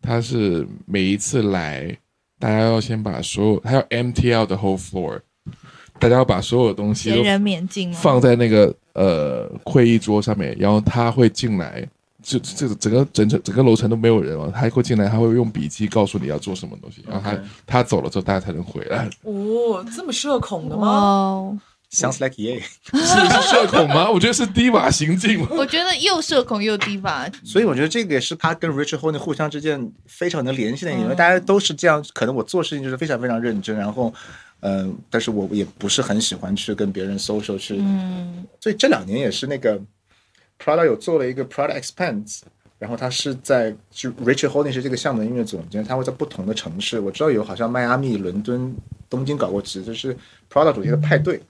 [0.03, 1.97] 他是每一次来，
[2.39, 5.21] 大家要先把所有他要 MTL 的 whole floor，
[5.99, 7.11] 大家要把所有东西？
[7.95, 11.87] 放在那个呃会议桌上面，然后他会进来，
[12.23, 19.09] 就这个整个整整整个楼层都没有人了，他会进来，他会用笔记告诉你要做什么东西，然后他他走了之后，大家才能回来。
[19.23, 20.93] 哦，这么社恐的哇吗？
[20.93, 21.59] 哦，
[21.97, 22.61] Sounds like yeah。
[22.93, 24.11] 是是社恐吗？
[24.13, 25.49] 我觉得是低瓦行径嘛。
[25.51, 27.29] 我觉得又社恐又低瓦。
[27.43, 34.13] 所以我觉得这个也是他跟 Richard Holding 互相之间非常能联系的一点，因为大家都是这样，可能我做事情就是非常非常认真，然后，
[34.61, 39.81] 嗯、但是我也不是很喜欢去跟别人 social 去，嗯，所以这两年也是那个
[40.63, 42.41] Prada 有做了一个 Prada Expands，
[42.79, 48.75] 然后他是在就 Richard Holding 是这个项目的音乐总监，他会在不同的城市，我知道有好像迈阿密、伦敦、
[49.09, 50.17] 东京搞过几次是
[50.53, 51.41] Prada 主题的派对，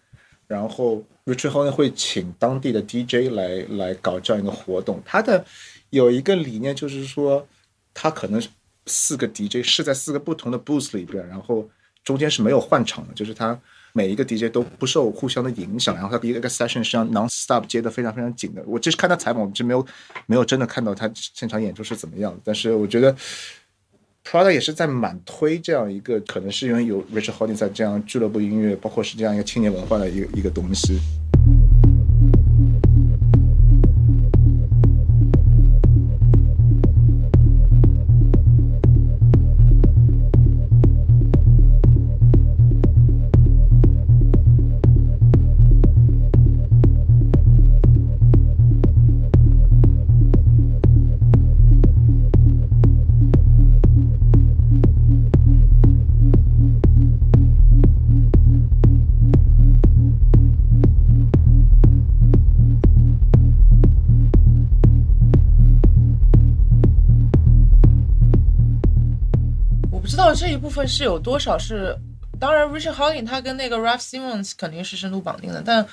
[0.47, 5.45] 然后 Richard Holding 会请当地的 DJ 来来搞这样一个活动，他的
[5.91, 7.47] 有一个理念就是说，
[7.93, 8.43] 他可能
[8.87, 11.69] 四个 DJ 是在四个不同的 booth 里边，然后
[12.05, 13.59] 中间是没有换场的，就是他
[13.93, 18.63] 每一个 DJ 都不受互相的影响，然后他一个一个 session 是让 non stop 接的非常非常紧的。
[18.67, 19.85] 我只是看他采访，我就没有
[20.27, 23.17] 没有真的看到他现场演出是怎么样的，但是我觉得
[24.29, 30.99] Prada 也是在满推这样一个，可能是因为有 Richard Holding 在这样俱乐部音乐，包括是这样一个青年文化的一个一个东西。
[70.77, 71.97] 分是有多少是，
[72.39, 75.87] 当然 Richard Holding 他跟那个 Ralph Simmons 肯定是深度绑定的，但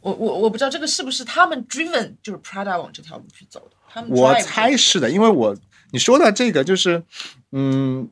[0.00, 5.56] 我我我不知道这个是不是他们 driven 就是 Prada 往这条路去走的，他们我猜是的，因为我
[5.90, 7.02] 你说到这个，就是
[7.52, 8.08] 嗯，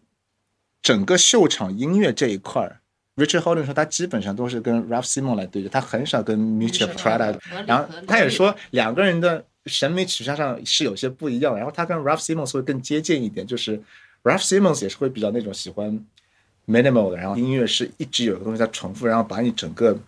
[0.82, 2.80] 整个秀场音乐这一块儿
[3.16, 7.38] ，Richard Holding 说他基本上都是跟 Ralph Simon 来对决，他很少跟 Miuccia Prada。
[7.66, 13.80] 然后他也说两个人的审美取向上是有些不一样，然后他跟 Ralph Simmons 会更接近一点，就是
[14.22, 16.04] Ralph Simmons 也是会比较那种喜欢
[16.66, 19.98] minimal 的，然后音乐是一直有个东西在重复，然后把你整个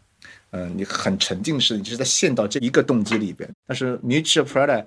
[0.53, 3.49] 嗯、你很沉浸式，你就是在陷到这一个动机里边。
[3.67, 4.85] 但是 Mutual Prada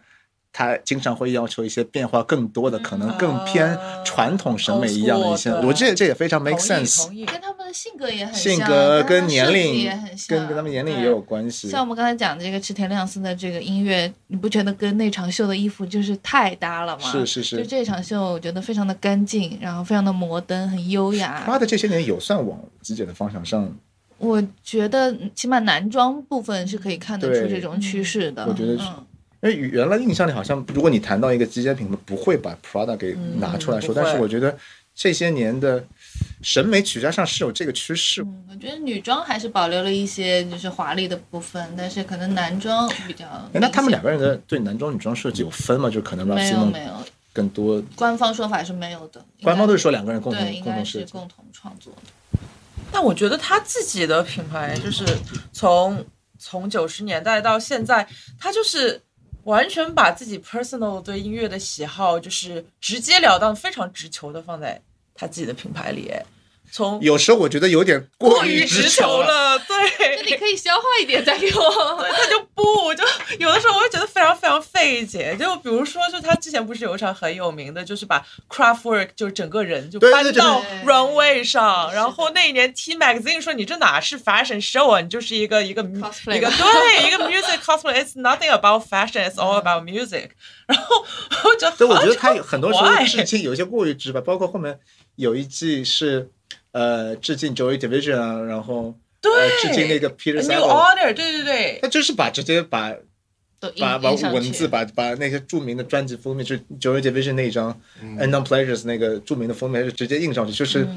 [0.52, 7.06] 他经常会要求一些变化更多的，可能更偏传统审美一样的一些我这这也非常 make sense。
[7.06, 7.26] 同意。
[7.26, 11.70] 跟他们的性格也很像，性格跟年龄也很像，跟跟他们年龄也有关系。
[11.70, 17.12] 像我们刚才讲的这个池田亮司的这个音乐，你不觉得跟那场秀的衣服就是太搭了吗？
[17.12, 21.44] 是是是就这场秀，我觉得非常的干净，然后非常的摩登，很优雅。
[21.46, 23.72] 他的这些年有算往极简的方向上，
[24.18, 28.46] 我觉得嗯起码男装部分是可以看得出这种趋势的。
[28.48, 29.06] 我觉得是嗯
[29.42, 34.58] 因为原来印象里好像，如果你谈到一个极简品牌，不会把 Prada 给拿出来说，嗯但是我觉得
[34.94, 35.82] 这些年的
[36.42, 38.22] 审美取向上是有这个趋势。
[38.22, 43.26] 嗯，我觉得女装还是保留了一些就是华丽的部分，但是可能男装比较。
[43.54, 45.90] 哎那他们两个人的对男装女装设计有分吗？
[45.90, 46.92] 就可能 Ralph 没有没有，
[47.32, 49.24] 更多，官方说法是没有的。
[49.42, 50.86] 官方都是说两个人共该对，同应该共同。
[50.86, 52.40] 是共同创作的。
[52.92, 55.06] 但我觉得他自己的品牌就是
[55.54, 56.04] 从
[56.38, 58.06] 从九十年代到现在，
[58.38, 59.02] 他就是
[59.50, 64.80] 完全把自己 personal 对音乐的喜好，就是直截了当、非常直球的放在
[65.16, 66.12] 他自己的品牌里。
[66.70, 69.22] 哎从有时候我觉得有点过于于直球球。
[69.22, 69.76] 了，对，
[70.18, 71.98] 那你可以消化一点再给我。
[72.00, 73.04] 对，他就不，就
[73.40, 75.36] 有的时候我会觉得非常非常费解。
[75.40, 88.50] 就比如说，就他之前不是有一场很有名的，就是把 Craftwork 就是整个人就搬到 runway 上，然后那一年 T Magazine 说你这哪是 fashion show 啊，你就是一个一个 Cosplay 一个对一个 music cosplay，it's nothing
[88.50, 90.30] about fashion, it's all about music。
[90.68, 91.04] 然后
[91.46, 92.90] 我觉得，对，我觉得他有很多时候？
[93.06, 94.80] 致敬有些过于直白，包括后面
[95.16, 96.30] 有一季是
[96.72, 101.80] 呃致敬 Joy Division 啊，然后对呃致敬那个 Peter New Saville，Order，对对对。
[101.82, 102.94] 他，就是把直接把
[103.78, 110.88] 把把文字把把那些著名的专辑封面，就是 Joy Division 那一张嗯 Unknown Pleasures 那个著名的封面，就直接印上去，就是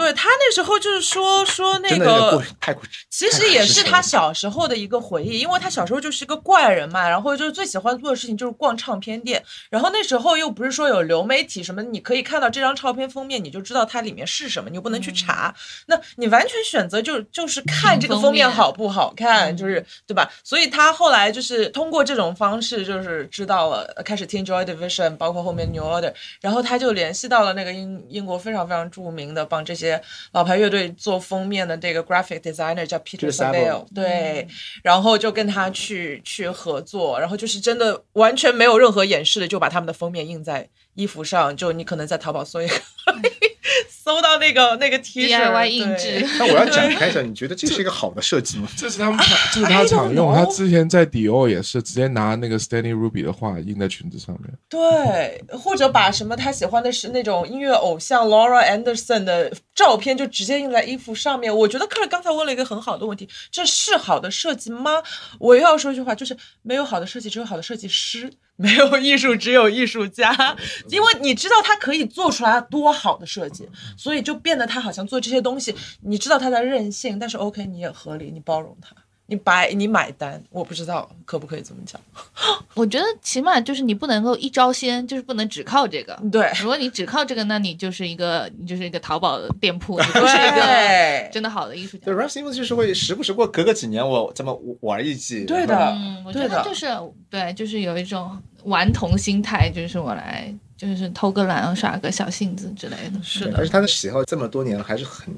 [0.00, 2.82] 对他那时候就是说说那个过太过。
[3.10, 15.54] 其实也是他小时候的一个回忆，因为他小时候就是个怪人嘛，然后就是最喜欢做的事情就是逛唱片店，然后那时候又不是说有流媒体什么，你可以看到这张唱片封面，你就知道它里面是什么，你又不能去查，
[15.86, 20.30] 那你完全选择就就是看这个封面好不好看，就是对吧？
[20.44, 29.89] 所以他后来就是通过这种方式，就是知道了，开始听 Joy Division，包括后面 New Order，然后他就联系到了那个英英国非常非常著名的帮这些
[30.32, 34.46] 老牌乐队做封面的这个 graphic designer 叫 Peter Saville，对，
[34.82, 42.74] 然后就跟他去去合作，然后就是真的完全没有任何掩饰的，就把他们的封面印在衣服上，就你可能在淘宝搜一个，
[43.88, 46.26] 搜到那个那个 T 恤 DIY 印制。
[46.38, 48.68] 那我要展 开一下，你觉得这是一个好的设计吗？
[48.76, 50.34] 这是他们 常，这是他常用。
[50.34, 54.50] 他之前在迪奥也是直接拿那个 Stanley Ruby 的画印在裙子上面。
[54.68, 61.54] 对，或者把什么他喜欢的是那种音乐偶像 Laura Anderson 的照片就直接印在衣服上面。
[61.56, 65.02] 我觉得客人刚才问了一个很好的问题，这是好的设计吗？
[65.38, 68.32] 我又要说一句话，就是没有好的设计，只有好的设计师。
[68.60, 70.54] 没有艺术，只有艺术家，
[70.90, 78.94] 因为你知道他可以做出来多好的设计，所以就变得他好像做这些东西，你知道他在任性，但是 OK 你也合理，你包容他，
[79.30, 82.00] 你白你买单，我不知道可不可以这么讲。
[82.74, 86.18] 我觉得起码就是你不能够一招鲜，就是不能只靠这个。
[86.32, 92.14] 对如果你只靠这个，那你就是一个你就是一个淘宝的店铺，你 不是一个对真的好的艺术家对。
[92.14, 95.44] ，Ralph Simmons 就是会时不时过隔个几年我这么玩一季。
[95.44, 96.88] 对的嗯，我觉得就是
[97.30, 103.22] 对，就是有一种顽童心态，就是我来就是偷个懒，耍个小性子之类的。
[103.22, 105.32] 是的，而且他的喜好这么多年还是很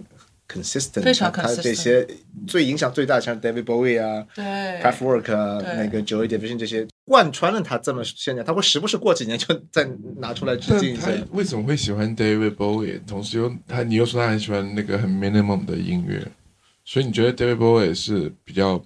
[0.53, 2.07] consistent，非常他这些
[2.47, 4.45] 最影响最大像 David Bowie 啊、对
[4.83, 9.89] Kraftwerk 啊、那个 Joy Division 这些贯穿了他这么现在，他会时不时过几年就再
[10.19, 11.09] 拿出来致敬一下。
[11.31, 13.01] 为什么会喜欢 David Bowie？
[13.07, 16.27] 同时又他，你又说他很喜欢那个很 minimum 的音乐，
[16.85, 18.83] 所以你觉得 David Bowie 是比较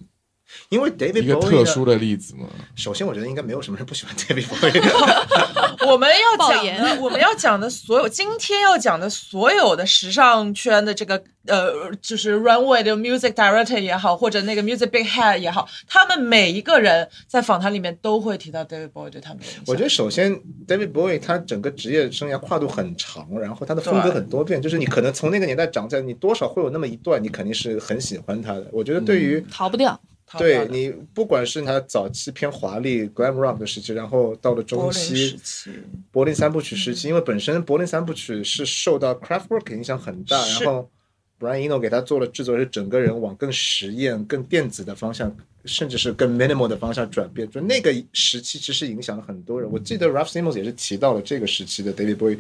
[0.69, 2.47] 因为 David 一个特殊的例子嘛？
[2.77, 4.81] 首先，我觉得应该没有什么人不喜欢 David Bowie。
[5.85, 19.63] 我们要讲的，我们要讲的所有，今天要讲的所有的时尚圈的这个呃，就是 runway 的 music director 也好，或者那个 music big head 也好，他们每一个人在访谈里面都会提到 David Bowie 对他们的影响。
[19.67, 20.35] 我觉得首先
[20.67, 28.67] David Bowie 他整个职业生涯跨度很长，然后他的风格很多变，就是你可能从那个年代长起来，你多少会有那么一段，你肯定是很喜欢他的。
[28.73, 29.87] 我觉得对于、逃不掉。
[29.87, 30.01] 逃不掉的
[30.39, 35.71] 对你，不管是他早期偏华丽 glam rock 的时期，然后到了中期期，
[36.11, 40.91] 柏林三部曲时期，因为本身柏林三部曲是受到 craftwork 影响很大，然后
[41.39, 47.49] Brian Eno 给他做了制作，是整个人往更实验、更电子的方向，甚至是更 minimal 的方向转变。
[47.49, 49.71] 就那个时期，其实影响了很多人。
[49.71, 52.39] 我记得 Ralph Simmons 也是提到了这个时期的 David Bowie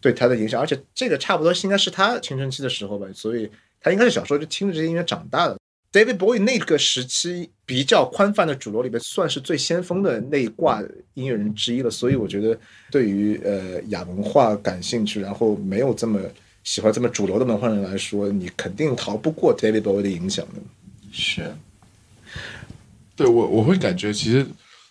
[0.00, 3.50] 对他的影响，而且这个差不多应该是他青春期的时候吧，所以
[3.80, 5.58] 他应该是小时候就听着这些音乐长大的。
[5.98, 10.80] David Bowie 那个时期比较宽泛的主流里边，算是最先锋的那一挂
[11.14, 11.90] 音乐人之一了。
[11.90, 12.56] 所以我觉得，
[12.88, 16.20] 对于呃亚文化感兴趣，然后没有这么
[16.62, 20.60] 喜欢这么主流的文化人来说，你肯定逃不过 David Bowie 的影响的。
[21.10, 21.52] 是
[23.16, 24.46] 对我我会感觉其实，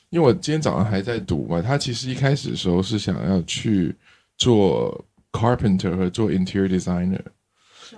[0.09, 3.95] 因为我今天早上还在读嘛，他其实一开始的时候是想要去
[4.37, 7.21] 做 carpenter 和做 interior designer，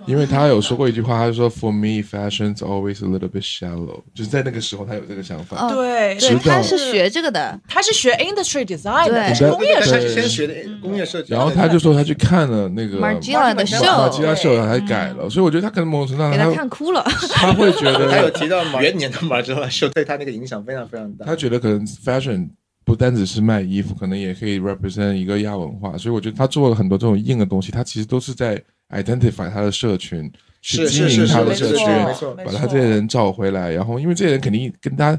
[0.06, 5.56] 因为他有说过一句话，他说 For me, fashion's always a little bit shallow，就是在那个时候他有这个想法。
[5.56, 7.60] 哦对他是学这个的。
[7.68, 9.28] 他是学 industry design 的，对。
[9.28, 10.14] 他是工业设计。
[10.14, 13.78] 先学的工业设计，然后他就说他去看了那个 Margiela 的秀。
[13.84, 21.26] 马吉拉秀，对还改了，所以我觉得他可能某种程度上给他他看哭了，他会觉得他有提到元年的马吉拉秀对他那个影响非常非常大。
[21.26, 22.48] 他觉得可能 fashion
[22.84, 28.60] 不单只是卖衣服，可能也可以 represent 一个亚文化，所以我觉得他做了很多这种硬的东西，他其实都是在
[28.90, 30.30] identify 他的社群，
[30.60, 31.86] 去经营他的社群，
[32.44, 35.18] 把他这些人找回来，然后因为这些人肯定跟他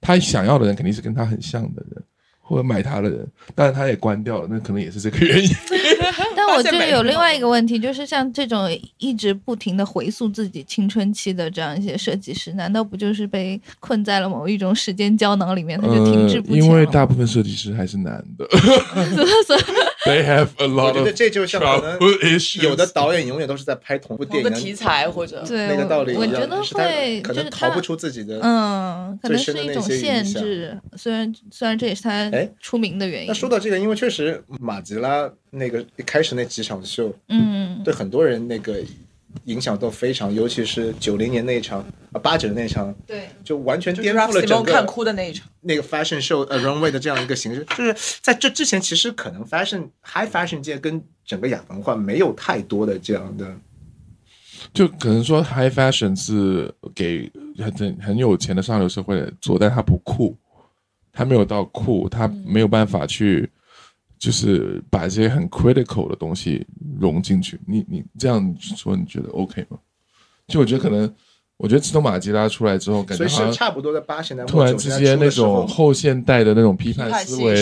[0.00, 2.02] 他想要的人肯定是跟他很像的人。
[2.42, 5.48] 或者买他的人，但是他也关掉了，那可能也是这个原因。
[6.34, 8.68] 但我觉得发现没有有另外一个问题，就是像这种
[8.98, 18.44] 一直不停的回溯自己青春期的这样一些设计师，难道不就是被困在了某一种时间胶囊里面，他就停滞不前因为大部分设计师还是男的
[20.04, 22.62] ，They have a lot 我觉得 of 这就像可能 issues。
[22.62, 28.40] 有的导演永远都是在拍同部电影题材或者对那个道理一样，我觉得是他会可就是他能逃不出自己的。
[28.42, 30.80] 嗯，可能是一种限些影响制。
[30.96, 33.28] 虽然虽然这也是他哎出名的原因。
[33.28, 38.80] 那说到这个，因为确实马吉拉那个一开始那几场秀，嗯，对很多人那个
[39.44, 41.80] 影响都非常，尤其是九零年那一场
[42.12, 45.48] 啊八九年那一场，对，就完全就是颠覆了整 Simon 看哭的那一场。
[45.62, 47.64] 那个 fashion show 呃 runway 的这样一个形式。
[47.76, 53.54] 就是在这之前，其实可能 fashion high fashion 界跟整个亚文化没有太多的这样的。
[54.74, 60.36] 就可能说 high fashion 是给很很有钱的上流社会做，但他不酷，
[61.12, 63.48] 他没有到酷，他没有办法去
[64.20, 66.64] 就是把这些很 critical 的东西
[67.00, 67.58] 融进去。
[67.66, 69.78] 你你这样说，你觉得 OK 吗？
[70.46, 71.10] 就我觉得可能，
[71.56, 77.54] 我觉得自动马吉拉出来之后，感所以是觉好像差不多在八十年代突然之间那种后现代的那种批判思维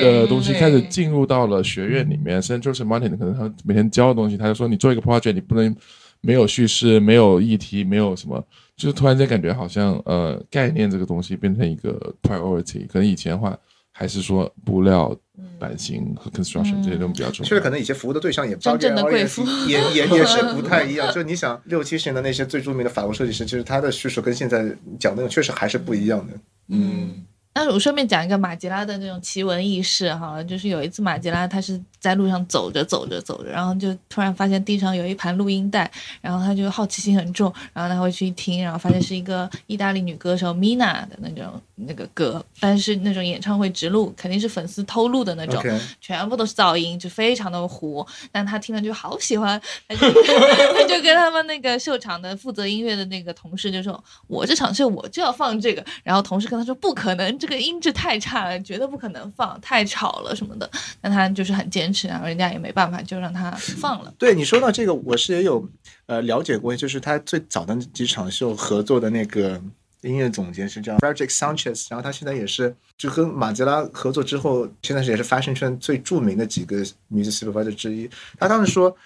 [0.00, 2.40] 的东西开始进入到了学院里面。
[2.40, 5.74] 甚至 Joseph Martin 可能他每天教的东西，他就说你做一个 project，你不能
[6.20, 8.40] 没有叙事、没有议题、没有什么，
[8.76, 12.86] 就是突然间感觉好像呃概念这个东西变成一个 priority。
[12.86, 13.58] 可能以前的话
[13.96, 15.16] 还是说布料、
[15.56, 17.48] 版型和 construction 这些东西比较重要。
[17.48, 21.12] 确实可能以前服务的对象也真正的贵妇也 也也是不太一样。
[21.14, 26.32] 就你想六七十年的那些最著名的法国设计师，其实他的叙述跟现在讲那种确实还是不一样的。
[26.70, 27.24] 嗯，
[27.54, 35.90] 那我顺便讲一个马吉拉的那种奇闻异事哈，就是有一次马吉拉他是在路上走着走着走着，然后就突然发现地上有一盘录音带，
[36.20, 45.62] 然后他就好奇心很重，然后他会去听，然后发现是一个意大利女歌手 Mina 的那种那个歌，但是那种演唱会直录，肯定是粉丝偷录的那种
[46.00, 48.04] 全部都是噪音，就非常的糊。
[48.32, 50.00] 但他听了就好喜欢，他就
[50.74, 60.70] 他就跟他们那个秀场的负责音乐的那个同事就说：“我这场秀我就要放这个。”然后同事跟他说：“不可能，这个音质太差了，绝对不可能放，太吵了什么的。”
[61.02, 64.14] 但他就是很坚持，然后人家也没办法，就让他放了。
[64.16, 65.68] 对你说到这个，我是也有
[66.06, 69.60] 呃了解过，就是他最早的几场秀合作的那个
[70.00, 76.76] 音乐总监是叫 Frederick Sanchez，然后他现在也是就跟马吉拉合作之后，现在是也是 fashion 圈最著名的几个
[77.12, 78.08] music supervisor 之一。
[78.38, 78.96] 他当时说。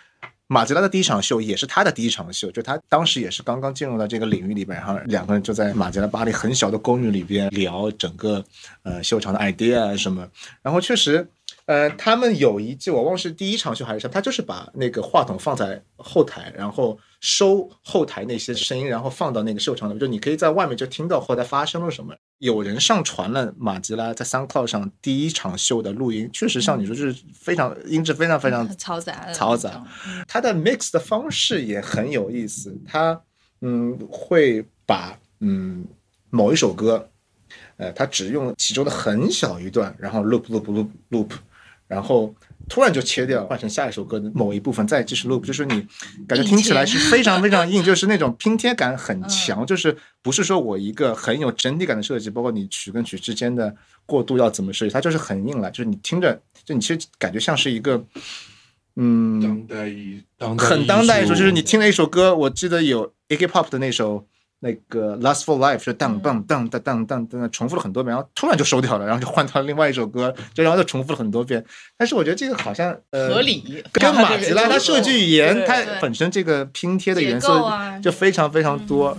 [0.51, 8.43] 马吉拉的第一场秀也是他的第一场秀，就他当时也是刚刚进入到这个领域里边，然后两个人就在马吉拉巴黎很小的公寓里边聊整个
[8.83, 10.27] 呃秀场的 idea 什么，
[10.63, 11.29] 然后确实
[11.69, 22.15] 呃，他们有一季我忘了是第一场秀还是什么，他就是把那个话筒放在后台，然后收后台那些声音，然后放到那个秀场里面，就你可以在外面就听到后台发生了什么。
[22.39, 29.85] 有人上传了马吉拉在 SoundCloud 上第一场秀的录音，确实像你说，就是非常音质非常非常很 嘈杂的，嘈杂。
[30.27, 33.21] 它的 mix 的方式也很有意思，它
[33.61, 35.85] 嗯会把嗯
[36.31, 37.11] 某一首歌，
[37.77, 41.31] 呃，它只用其中的很小一段，然后 loop loop loop loop，
[41.89, 42.33] 然后
[42.69, 45.87] 突然就切掉，换成下一首歌的某一部分，再继续 loop，就是你
[46.29, 53.75] 感觉听起来是非常非常硬，就是那种拼贴感很强，就是不是说我一个很有整体感的设计，包括你曲跟曲之间的
[54.07, 58.05] 过渡要怎么设计，它就是很硬了，就是你听着，就你其实感觉像是一个。
[59.01, 64.27] 嗯，当代艺，当代很当代艺术，就是你听了一首歌，我记得有 Iggy Pop 的那首
[64.61, 71.65] 那个 Last for Life 是当当当当当当当，重复了很多遍，然后突然就收掉了，然后就换到另外一首歌，就然后就重复了很多遍。
[71.97, 79.17] 但是我觉得这个好像呃合理跟马吉拉他设计语言，对它本身这个拼贴的元素结构啊就非常非常多。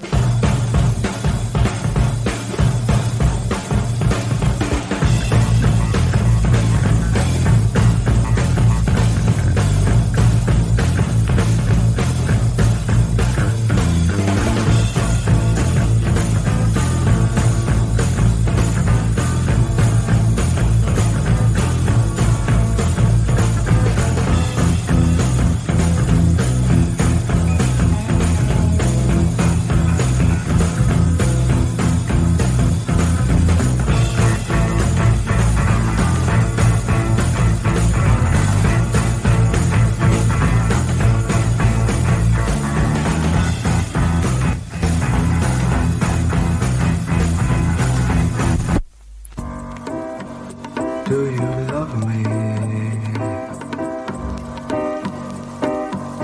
[51.19, 52.23] Do you love me?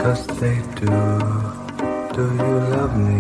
[0.01, 0.87] Cause they do.
[2.13, 3.11] Do you love me?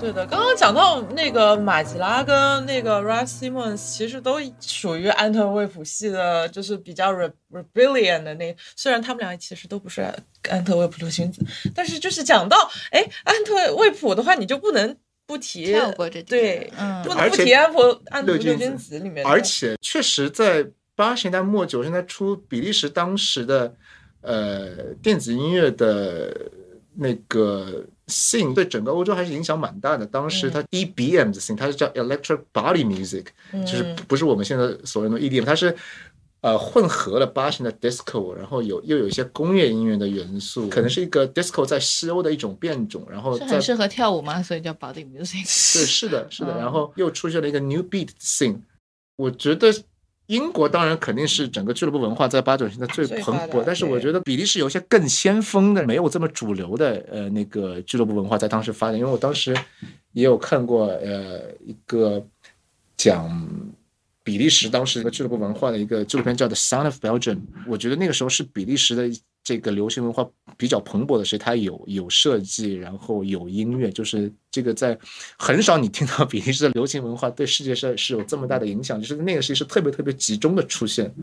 [0.00, 8.56] 对的，刚刚讲到那个马吉拉跟那个 Ralph Simmons，其实都属于安特卫普系的，就是比较 re rebellion 的那。
[8.74, 10.02] 虽然他们俩其实都不是
[10.50, 14.96] 安特卫普流行子，但是就是讲到哎安特卫普的话，你就不能
[15.26, 23.74] 不提跳过这对，嗯不能而且不提安普安徒六君子里面，而且确实在八十年代末九十年代初，比利时当时的
[24.20, 24.70] 呃
[25.02, 26.50] 电子音乐的
[26.94, 30.06] 那个 scene 对整个欧洲还是影响蛮大的。
[30.06, 35.74] 当时它 EBM 的 scene，它是叫 Electric Body Music，、就是嗯不是我们现在所谓的 EDM，它是
[36.44, 44.42] 呃混合了八十年代 disco，然后有又有一些工业音乐的元素，可能是一个 disco 在西欧的一种变种，然后很适合跳舞吗？
[44.42, 45.42] 所以叫 body music。
[45.72, 46.52] 对，是的，是的。
[46.52, 48.58] 嗯然后又出现了一个 new beat scene，
[49.16, 49.72] 我觉得
[50.26, 59.56] 英国当然肯定是整个俱乐部文化在八九十年代最最蓬勃，但是我觉得比利时有一些更先锋的、没有这么主流的呃那个俱乐部文化在当时发展，因为我当时
[60.12, 62.22] 也有看过呃一个
[62.98, 63.30] 讲。
[64.24, 67.36] 比利时当时的俱乐部文化的一个纪录片叫《The Sound of Belgium》，
[67.68, 74.98] 我觉得那个时候是比利时的这个流行文化比较蓬勃的时候，它有有设计，然后有音乐，就是这个在
[75.38, 81.14] 很少你听到比利时的流行文化对世界上是有这么大的影响，就是那个时期是特别特别集中的出现，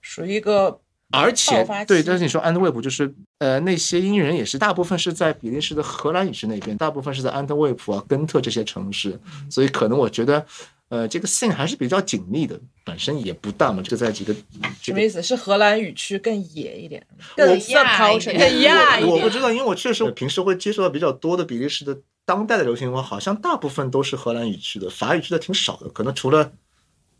[0.00, 9.18] 属于一个而且对，但是你说安特卫普就是呃那些音乐人也是大部分是在比利时的荷兰语区那边，大部分是在安特卫普啊、根特这些城市，
[9.50, 10.46] 所以可能我觉得。
[10.90, 15.22] 呃，这个 scene 还是比较紧密的，本身也不大嘛，就在几个这个什么意思？
[15.22, 19.08] 是荷兰语区更野一点，更我 subculture 亚一点更 亚一点。
[19.08, 25.88] 我不知道，因为我确实平时会接触到比较多的比利时的当代的流行文化，好像大部分都是荷兰语区的，法语区的挺少的。
[25.90, 26.52] 可能除了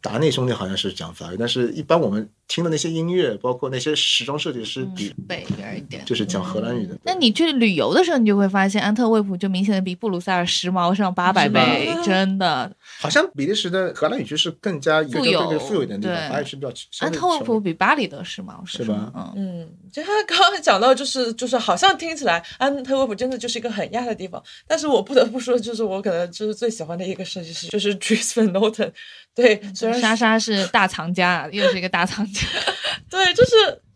[0.00, 6.04] 达内兄弟好像是讲法语，但是一般我们听的那些音乐，包括那些时装设计师，比北边一点。
[6.04, 6.98] 就是讲荷兰语的。
[7.04, 12.70] 那你去旅游的时候，你就会发现安特卫普就明显的比布鲁塞尔时髦上八百倍，真的。
[12.98, 28.90] 好像比利时的荷兰语区是更加富有富有一点的地对方，法语区比较安特卫普比巴黎的时髦，是吧嗯，嗯，就他刚刚讲到，就是就是好像听起来安特卫普真的就是一个很亚的地方，但是我不得不说，就是我可能就是最喜欢的一个设计师就是 Dries Van Noten，
[29.36, 32.39] 对，虽然莎莎是大藏家，又是一个大藏家。
[33.10, 33.52] 对，就是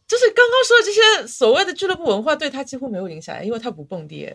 [0.07, 4.33] 就是刚刚说的这些所谓的俱乐部文化对他几乎没有影响，因为他不蹦迪，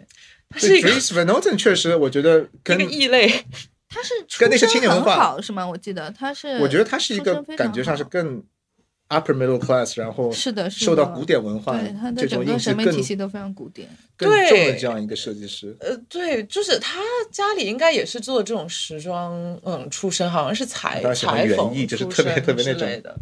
[0.49, 3.45] 他是对一个 Dries Van Noten 确实，我觉得一跟个异类。
[3.91, 5.67] 他是跟那些青年文化好是吗？
[5.67, 8.43] 我记得他是，我觉得他是一个感觉上是更
[9.09, 13.89] upper middle class，然后是的受到古典文化对他的这种整个审美体系都非常古典。
[14.15, 15.75] 更重的对这样一个设计师。
[15.79, 16.99] 呃，对，就是他
[17.31, 19.33] 家里应该也是做这种时装，
[19.63, 23.17] 嗯，出身，好像是裁裁缝就是出特别身特别那种之类的。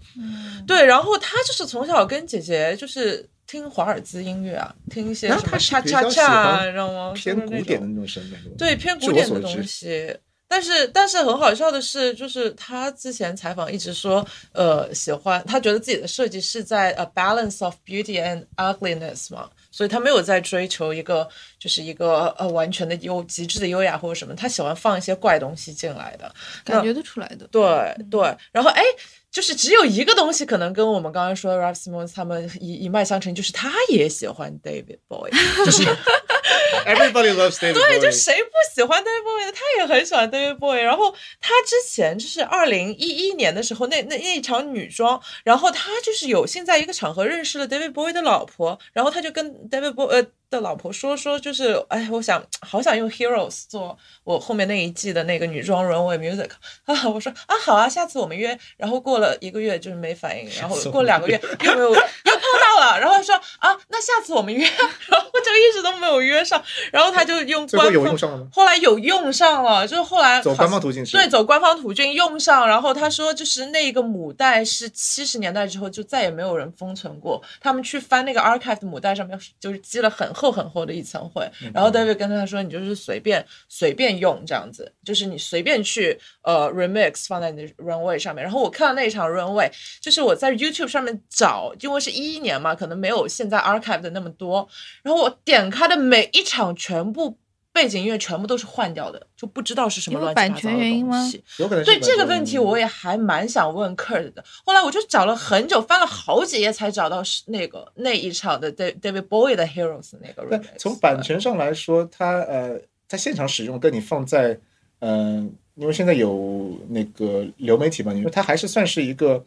[0.66, 7.14] 对，然后他就是从小跟姐姐就是听华尔兹音乐啊，听一些然后他是什么恰恰恰，你知道吗？
[7.14, 8.38] 偏古典的那种审美。
[8.58, 10.14] 对偏古典的东西。
[10.48, 21.28] 但是但是很好笑的是，就是他之前采访一直说，呃，喜欢他觉得自己的设计是在 a balance of beauty and ugliness 嘛，所以他没有在追求一个
[21.60, 26.34] 就是一个呃完全的优极致的优雅或者什么，他喜欢放一些怪东西进来的。
[26.64, 27.48] 感觉得出来的。
[27.48, 27.62] 对
[28.10, 28.82] 对，然后哎，
[29.30, 35.32] 就是只有一个东西可能跟我们刚刚说的 Ralph Simons 他们一一脉相承，就是他也喜欢 David Bowie，
[35.66, 35.84] 就是
[36.86, 39.52] Everybody loves David 对，就 Bowie 谁不喜欢 David Bowie 的？
[39.52, 40.82] 他也很喜欢 David Bowie。
[40.82, 56.50] 然后他之前就是二零一一年的时候，那那那一场女装，然后他就是有幸在一个场合认识了 David Bowie 的老婆，然后他就跟 David Bowie 呃的老婆说说，就是哎，我想好想用 Heroes 做我后面那一季的那个女装 runway music
[56.86, 58.58] 啊，我说啊好啊，下次我们约。
[58.78, 64.64] 然后过了一个月就是没反应，然后过两个月又没有又碰到了，然后说啊那下次我们约，
[65.08, 68.48] 然后就一直都没有约上，然后他就用官方有用上了吗？
[68.54, 72.66] 后来有用上了，就是后来走官方途径是对，走官方途径用上。
[72.68, 77.44] 然后他说，就是那个母带是七十年代之后就再也没有人封存过。
[77.60, 81.46] 他们去翻那个 archive 的母带上面，就是积了很厚很厚的一层灰。
[81.74, 88.44] 然后 David 跟他说，你就是随便随便用这样子，就是你随便去呃 remix 放在你的 runway 上面。
[88.44, 89.70] 然后我看到那一场 runway，
[90.00, 94.68] 就是我在 YouTube 上面找，因为是一一年嘛，可能没有现在 archive 的那么多。
[95.04, 97.38] 然后我点开的每一场全部
[97.72, 101.44] 背景音乐全部都是换掉的，就不知道是什么乱七八糟的版权原因吗东西。
[101.58, 104.44] 有可能对这个问题，我也还蛮想问 Kurt 的。
[104.66, 114.60] 后来我就找了很久，翻了好几页才找到是那个那一场的 Da- David Bowie 的 Heroes 那个从版权上来说，它呃在现场使用跟你放在
[115.00, 119.46] 嗯、呃因为现在有那个流媒体嘛，因为它还是算是一个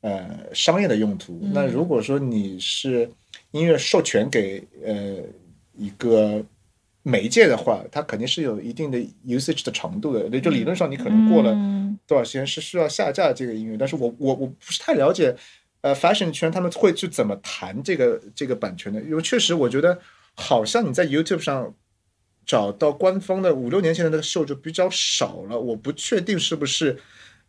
[0.00, 0.24] 呃
[0.54, 1.40] 商业的用途。
[1.42, 3.10] 嗯那如果说你是
[3.50, 5.16] 音乐授权给呃
[5.76, 6.44] 一个
[7.02, 10.40] 媒介的话，它肯定是有一定的 usage 的长度的。
[10.40, 11.98] 就理论上你可能过了嗯。
[12.06, 15.36] 多少时间是需要下架这个音乐，但是我我我不是太了解，
[15.82, 19.98] 呃，fashion 圈他们会去怎么谈这个这个版权的，因为确实我觉得
[20.34, 21.74] 好像你在 YouTube 上
[22.46, 26.98] 找到官方的五六年前的那个秀就比较少了，我不确定是不是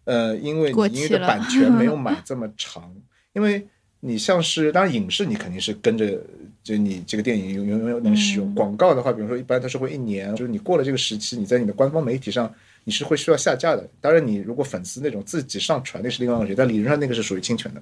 [0.03, 2.93] 呃，因为你音乐的版权没有 买这么长，
[3.31, 3.65] 因为
[4.05, 6.21] 你像是当然影视你肯定是跟着
[6.61, 8.55] 就你这个电影永永远能使用，嗯。
[8.55, 12.53] 广告的话，比如说一般它是会一年，就是你过了这个时期，你在你的官方媒体上
[12.85, 13.87] 你是会需要下架的。
[14.01, 17.81] 当然，你如果粉丝那种自己上传，那是另外一回事，但理论上那个是属于侵权的。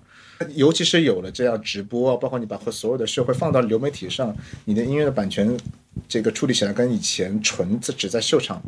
[0.55, 4.35] 尤其是有了这样直播，包括你把和所有的社会放到流媒体上，
[4.65, 5.55] 你的音乐的版权
[6.07, 8.61] 这个处理起来跟以前纯自只在秀场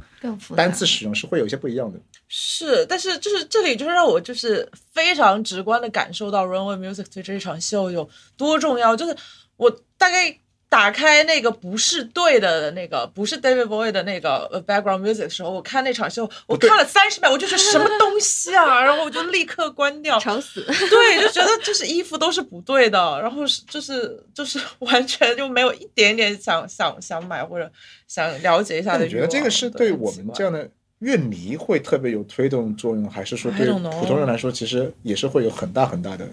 [0.56, 2.00] 单次使用是会有一些不一样的。
[2.28, 8.96] 是，但是就是这里就是让我就是非常直观的感受到 Runway Music 对这一场秀有多重要。
[8.96, 9.16] 就是
[9.58, 10.36] 我大概
[10.74, 20.20] 打开那个不是对的那个不是 David Bowie 的那个呃 background music 的时候，我看那场秀，我看了三十秒，我就说什么东西啊， 然后我就立刻关掉。
[20.20, 20.66] 吵死！
[20.66, 27.72] 对，就觉得就是衣服都是不对的，然后是就是就是完全就没有一点点想想想买或者
[28.08, 29.20] 想了解一下的欲望。
[29.20, 30.68] 那你觉得这个是对我们这样的
[30.98, 36.28] 乐迷会特别有推动作用，还是说对普通人来说，其实也是会有很大很大的？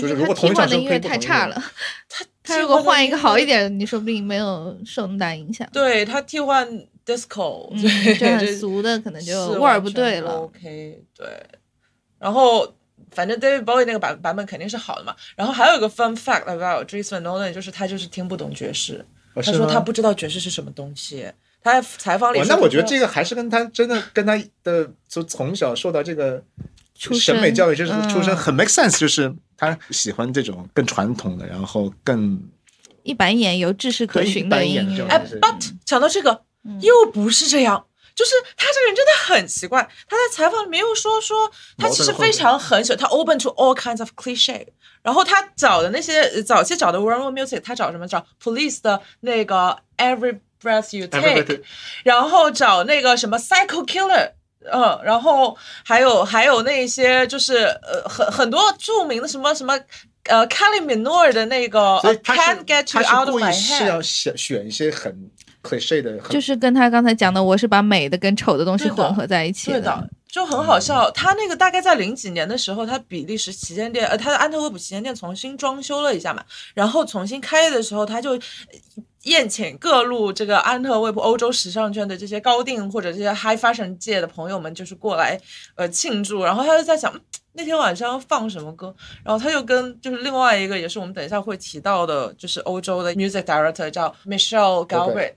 [0.00, 1.62] 就是如果同一场换的音乐太差了，
[2.08, 5.68] 他 他如果换一个好一点的，你说不定没有受那么大影响。
[5.72, 6.68] 对他替换
[7.06, 10.32] disco，、嗯，对，就很俗的，可能就味儿不对了。
[10.32, 11.26] OK，对。
[12.18, 12.72] 然后
[13.10, 15.14] 反正 David Bowie 那个版版本肯定是好的嘛。
[15.36, 21.30] 然后还有一个 fun fact about Van Noten，就是他就是听不懂爵士，哦他说他不知道爵士是什么东西。
[21.64, 26.42] 他在采访里那我觉得这个还是跟他真的跟他的就从小受到这个
[26.98, 29.32] 出审美教育，就是嗯出身很 make sense，就是
[29.62, 32.42] 他喜欢这种更传统的，然后更
[33.04, 35.40] 一板一眼有知识可循板眼音乐的这种。
[35.40, 37.86] 哎，but 讲到这个，嗯又不是这样。
[38.14, 44.66] 就是他这个人真的很奇怪，他在采访里面又说说他其实非常很喜欢，他 open to all kinds of cliche。
[45.00, 48.06] 然后他找的那些呃早期找的 World Music，他找什么？
[48.08, 51.62] 找 Police 的那个 Every Breath You Take，
[52.02, 54.32] 然后找那个什么 Psycho Killer。
[54.70, 59.78] 嗯，然后还有还有那些就是呃很很多著名的什么什么
[60.24, 64.02] 呃 Kelly Minor 的那个呃 Can't Get 他 You 是 Out of My Head 是要。
[64.02, 65.30] 选选一些很
[65.62, 71.08] cliche 的，就是跟他刚才讲的，我是把美的跟丑的东西混合在一起对的，就很好笑。
[71.12, 76.42] 他那个大概在零几年的时候，他比利时旗舰店，呃，他的安特卫普旗舰店重新装修了一下嘛，
[76.74, 78.38] 然后重新开业的时候，他就呃
[79.22, 85.40] 宴请各路这个安特卫普欧洲时尚圈的这些高定或者这些 high fashion 界的朋友们，就是过来
[85.74, 86.42] 呃庆祝。
[86.44, 87.12] 然后他就在想。
[87.14, 87.20] 嗯
[87.54, 88.96] 那天晚上放什么歌？
[89.22, 95.34] 然后他就跟就是另外一个也是我们等一下会提到的，就是欧洲的 music director 叫 Michelle Galbraith，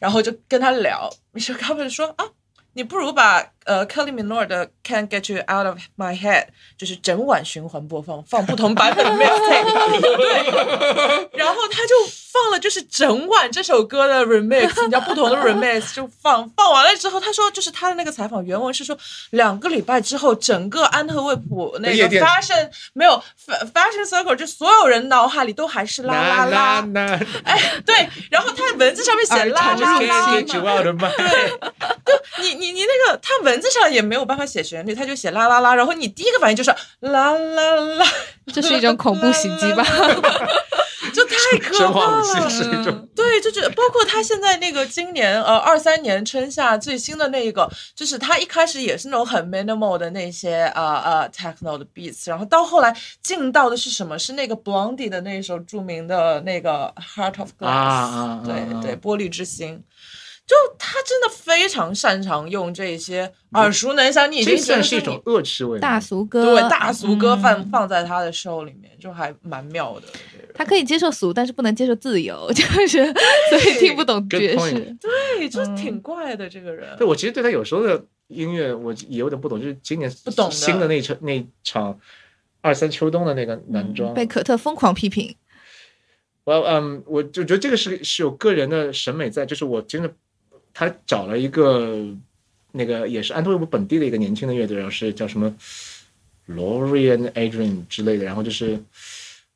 [0.00, 2.24] 然后就跟他聊，Michelle Galbraith 说啊，
[2.72, 6.46] 你不如把呃 Kelly Minor 的 Can't Get You Out of My Head
[6.78, 11.94] 就是整晚循环播放，放不同版本的 mixtape， 对，然后他就
[12.32, 18.96] 放了就是整晚这首歌的 remix，你知道不同的 remix 就放放完了之后，他说就是他的那个采访原文是说
[19.30, 27.12] 两个礼拜之后，整个安特卫普那个 fashion 没有 fa- fashion circle 就所有人脑海里都还是啦啦啦，那
[27.44, 31.10] 哎对，然后他文字上面写啦啦啦嘛。
[32.40, 38.06] 你你你那个，他文字上也没有办法写旋律，他就写啦啦啦，然后你第一个反应就是啦啦啦，
[38.52, 39.84] 这是一种恐怖袭击吧？
[41.12, 42.50] 就太可怕了。
[42.50, 54.18] 是一种对，就是包括他现在那个今年呃二三年春夏最新的那一个，就是他一开始也是那种很 minimal 的那些呃呃 techno 的 beats，然后到后来进到的是什么？
[54.18, 59.82] 是那个 Blondie 的那首著名的那个 Heart of Glass，、啊啊啊对啊对，玻璃之心。
[60.48, 65.78] 就他真的非常擅长用这些耳熟能详，你已经这算是一种恶趣味。
[65.78, 70.06] 大俗歌，对大俗歌放、嗯放在他的 show 里面，就还蛮妙的。
[70.54, 74.96] 他可以接受俗，但是不能接受自由， 就是所以听不懂爵士。
[74.98, 76.96] 对，就嗯挺怪的这个人。
[76.96, 82.00] 对我其实对他有时候的音乐我也有点不懂，就是今年不懂新的那场那场
[82.62, 85.36] 二三秋冬的那个男装，被可特疯狂批评，
[86.44, 90.10] 我嗯，我就觉得这个是是有个人的审美在，就是我真的
[90.78, 92.06] 他找了一个
[92.70, 95.52] 那个也是安特卫普本地的一个年轻的乐队，然后是叫什么
[96.46, 98.78] Lorian Adrian 之类的，然后就是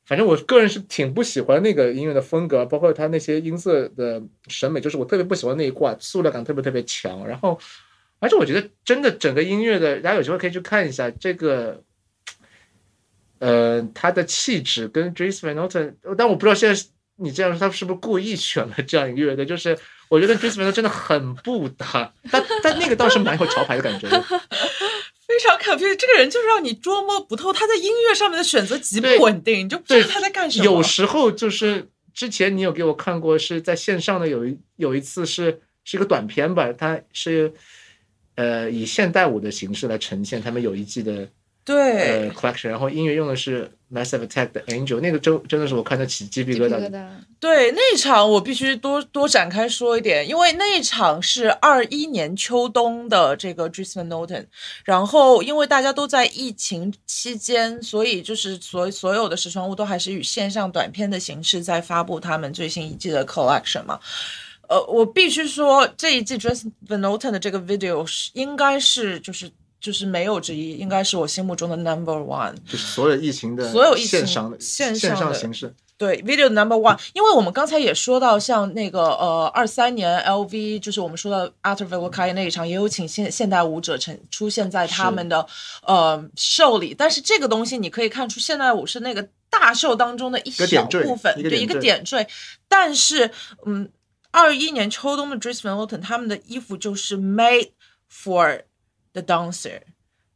[0.05, 7.57] 反正我个人是挺不喜欢那个音乐的风格，包括他那些音色的审美，就是我特别不喜欢那一挂，塑料感特别特别强，然后
[8.19, 11.83] 而且我觉得真的整个音乐的，大家有机会可以去看一下这个。
[13.39, 16.81] 呃，他的气质跟 Dries Van Noten，但我不知道现在
[17.17, 19.45] 你这样说，他是不是故意选了这样一个乐队？
[19.45, 19.77] 就是
[20.13, 24.21] 我觉得 Noten 真的很不搭，但但那个倒是蛮有潮牌的感觉的。
[25.27, 30.65] 非常 confused，这个人就是让你捉摸不透，他在音乐上面的选择极不稳定，你就不知道他在干什么。
[30.67, 37.51] 有时候就是之前你有给我看过，是在线上的有一有一次是是一个短片吧，它是
[38.35, 41.27] 呃以现代舞的形式来呈现他们有一季的
[41.65, 46.91] 对呃 collection，然后音乐用的是 Massive Attack 的 Angel，那个真真的是我看得起鸡皮疙瘩。
[47.39, 54.47] 对，那一场我必须多多展开说一点，因为那一场是二一年秋冬的这个 Van Noten，
[54.85, 63.99] 然后因为大家都在疫情期间，所以就是所所有的时装屋都还是以线上短片的形式在发布他们最新一季的 collection 嘛。
[64.69, 69.51] 呃，我必须说这一季 Van Noten 的这个 video 是应该是就是
[69.83, 72.55] 就是没有之一，应该是我心目中的 number one。
[72.65, 85.45] 就是所有疫情的所有疫情线上的线线上的形式，对，video number one，因为我们刚才也说到，像那个呃二三年 LV，就是我们说到 Arthur v e l k a i 那一场，也有请现现代舞者呈出现在他们的
[85.85, 92.29] 呃秀里，但是这个东西你可以看出现代舞是那个大秀当中的一小部分，对一个点缀点缀，
[92.69, 93.31] 但是
[93.67, 93.91] 嗯，
[94.31, 97.71] 二一年秋冬的 Dries Van Noten 他们的衣服就是 made
[98.11, 98.63] for
[99.13, 99.81] the dancer，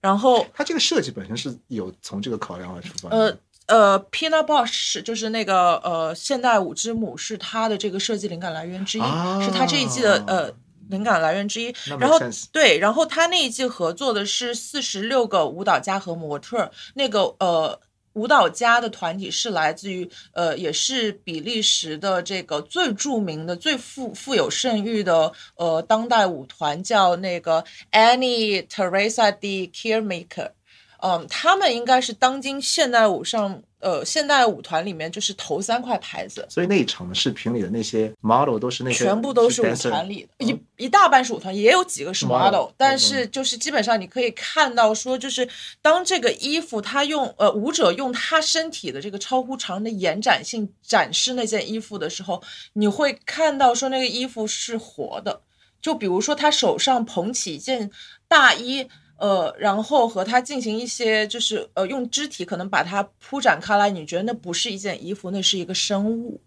[0.00, 3.16] 然后它这个设计本身是有从这个考量而出发的。
[3.16, 10.52] 呃呃，Pina Bausch 就是那个呃现代舞之母，是他的这个设计灵感来源之一，啊是他这一季的呃
[10.88, 11.96] 灵感来源之一那。
[11.98, 12.18] 然后
[12.52, 17.80] 对，然后他那一季合作的是四十六个舞蹈家和模特儿，那个呃。
[18.16, 27.62] 舞蹈家的团体是来自于呃，也是比利时的这个最著名的、最富富有盛誉的呃当代舞团，叫那个
[27.92, 30.52] Annie Teresa de Kiermaker。
[30.98, 45.48] 嗯，他们应该是当今现代舞上，呃，现代舞团里面就是头三块牌子，所以那一场的视频里的那些 model 都是那些全部都是舞团里的，一一大半是舞团，也有几个是 model，model，但嗯是就是基本上你可以看到说，就是
[45.80, 55.42] 当这个衣服他用呃舞者用他身体的这个超乎常人的延展性展示那件衣服的时候，你会看到说那个衣服是活的，
[55.80, 57.92] 就比如说他手上捧起一件
[58.26, 58.88] 大衣。
[59.18, 66.40] 呃，然后和它进行一些，就是呃，用肢体可能把它铺展开来，你觉得那不是一件衣服，那是一个生物。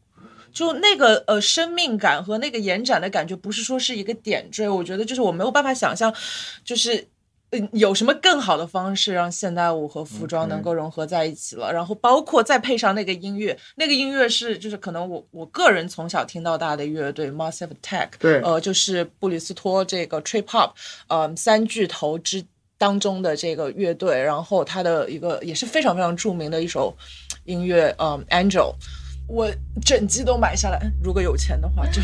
[0.51, 6.11] 就那个呃生命感和那个延展的感觉，不是说是一个点缀，我觉得就是我没有办法想象，
[6.63, 7.07] 就是
[7.51, 11.71] 嗯有什么更好的方式让现代舞和服装能够融合在一起了。
[11.71, 20.71] 然后包括再配上那个音乐，那个音乐是就是可能我我个人从小听到大的乐队 Massive Attack，对呃，就是布里斯托这个 Trip Hop，
[21.09, 22.43] 呃，三巨头之。
[22.79, 26.95] 当中的这个乐队，然后他的一个也是非常非常著名的一首
[27.43, 28.73] 音乐，嗯，Angel，
[29.27, 29.47] 我
[29.85, 32.01] 整集都买下来，如果有钱的话，就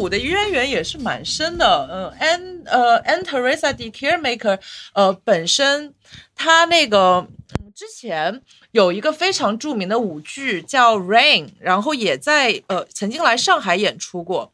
[0.00, 1.86] 舞的渊源也是蛮深的。
[1.90, 4.58] 嗯，An 呃 An Teresa de Kiermaker
[4.94, 5.94] 呃本身
[6.34, 7.28] 他那个
[7.74, 8.40] 之前
[8.70, 14.52] 有一个非常著名的舞剧叫《Rain》，然后也在呃曾经来上海演出过。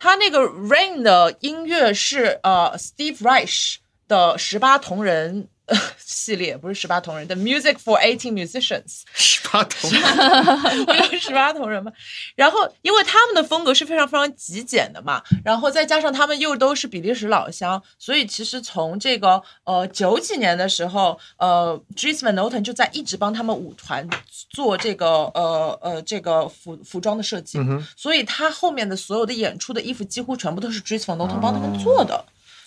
[0.00, 3.76] 他那个《Rain》的音乐是呃 Steve Reich
[4.08, 5.48] 的十八铜人
[5.98, 10.02] 系列，不是十八铜人的 Music for Eighteen Musicians，十八铜人，
[10.86, 11.92] 不是十八铜人吗？
[12.34, 24.08] 然后因为他们的风格是非常非常极简的嘛，然后再加上他们又都是比利时老乡，所以其实从这个呃九几年的时候，呃 Dries Van Noten 就在一直帮他们舞团
[24.50, 27.58] 做这个呃呃这个服服装的设计，
[27.96, 32.24] 所以他后面的所有的演出的衣服几乎全部都是 Dries Van Noten 帮他们做的，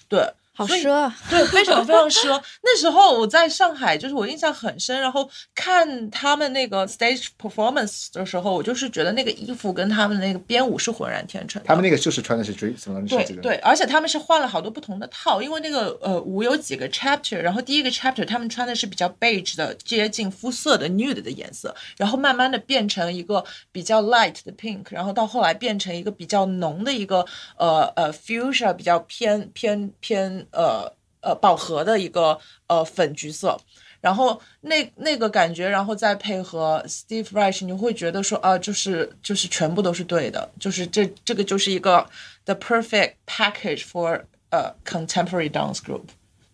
[0.07, 0.31] 对。
[0.67, 1.15] 好奢啊！
[1.29, 2.41] 对，非常非常奢。
[2.63, 4.99] 那时候我在上海，就是我印象很深。
[5.01, 11.61] 然后看他们那个 stage performance 的时候，我就是觉得那个衣服跟他们的那个编舞是浑然天成。
[11.65, 27.25] 他们那个就是穿的是对对，而且他们是换了好多不同的套，因为那个呃舞有几个 chapter，然后第一个 chapter 他们穿的是比较 beige 的接近肤色的 nude 的颜色，然后慢慢的变成一个比较 light 的 pink，然后到后来变成一个比较浓的一个
[27.57, 30.91] 呃呃 fuchsia 比较偏偏偏呃
[31.21, 33.57] 呃饱和的一个呃粉橘色。
[34.01, 42.03] 然后那那个感觉，然后再配合 Steve Reich，你会觉得说啊，就是就是全部都是对的，就是这这个就是一个
[42.45, 46.05] the perfect package for 呃 contemporary dance group，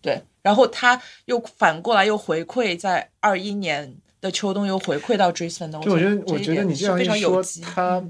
[0.02, 0.22] 对。
[0.42, 8.04] 然后他又反过来又回馈，在二一年的秋冬又回馈到 Noten，就我觉得，我觉得你这样一说常有机，他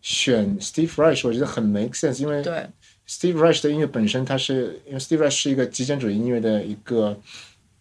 [0.00, 2.66] 选 Steve Reich，我觉得很 make sense，因为对
[3.10, 7.18] Steve Reich 的音乐本身，它是因为 Steve Reich 是一个极简主义音乐的一个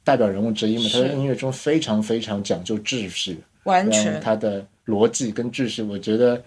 [0.04, 6.44] 代表人物之一嘛，他的音乐中非常非常讲究秩序，完全他的逻辑跟秩序，我觉得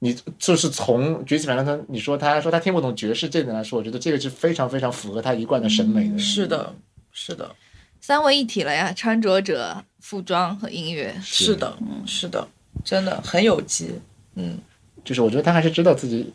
[0.00, 6.18] 你就是从 c e 反正他你说他说他听不懂爵士这点来说，我觉得这个是非常非常符合他一贯的审美的。
[6.18, 6.74] 是的，
[7.12, 7.56] 是的，
[8.02, 11.16] 三位一体了呀，穿着者、服装和音乐。
[11.22, 12.46] 是的，嗯是的，
[12.84, 13.92] 真的很有机，
[14.34, 14.58] 嗯。
[15.04, 16.32] 就是我觉得他还是知道自己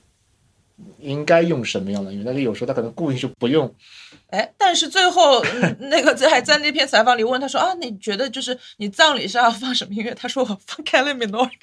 [1.00, 3.74] 应该用什么样的音乐，但是有时候他可能故意就不用。
[4.30, 10.14] 哎，但是最后、嗯 那个在在那篇采访里问他说啊，你觉得就是你葬礼上要放什么音乐？
[10.16, 11.50] 他说我放 Kelly Minogue。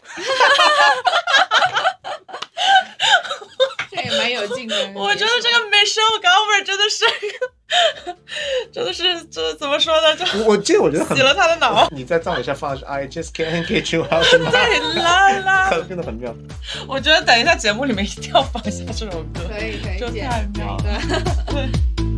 [3.90, 4.76] 这也蛮有劲的。
[4.94, 7.04] 我觉得这个 Michelle Gover 真的是，
[8.72, 10.16] 真的是这怎么说呢？
[10.16, 11.86] 就我这个我觉得很洗了他的脑。
[11.90, 16.34] 你在葬礼上放的是 I just can't get you out of my 对啦啦， 很 真的很妙。
[16.86, 19.40] 我觉得等一下节目里面一定要放一下这首歌。
[19.48, 20.84] 可以可以这太妙了。
[21.46, 22.17] 对。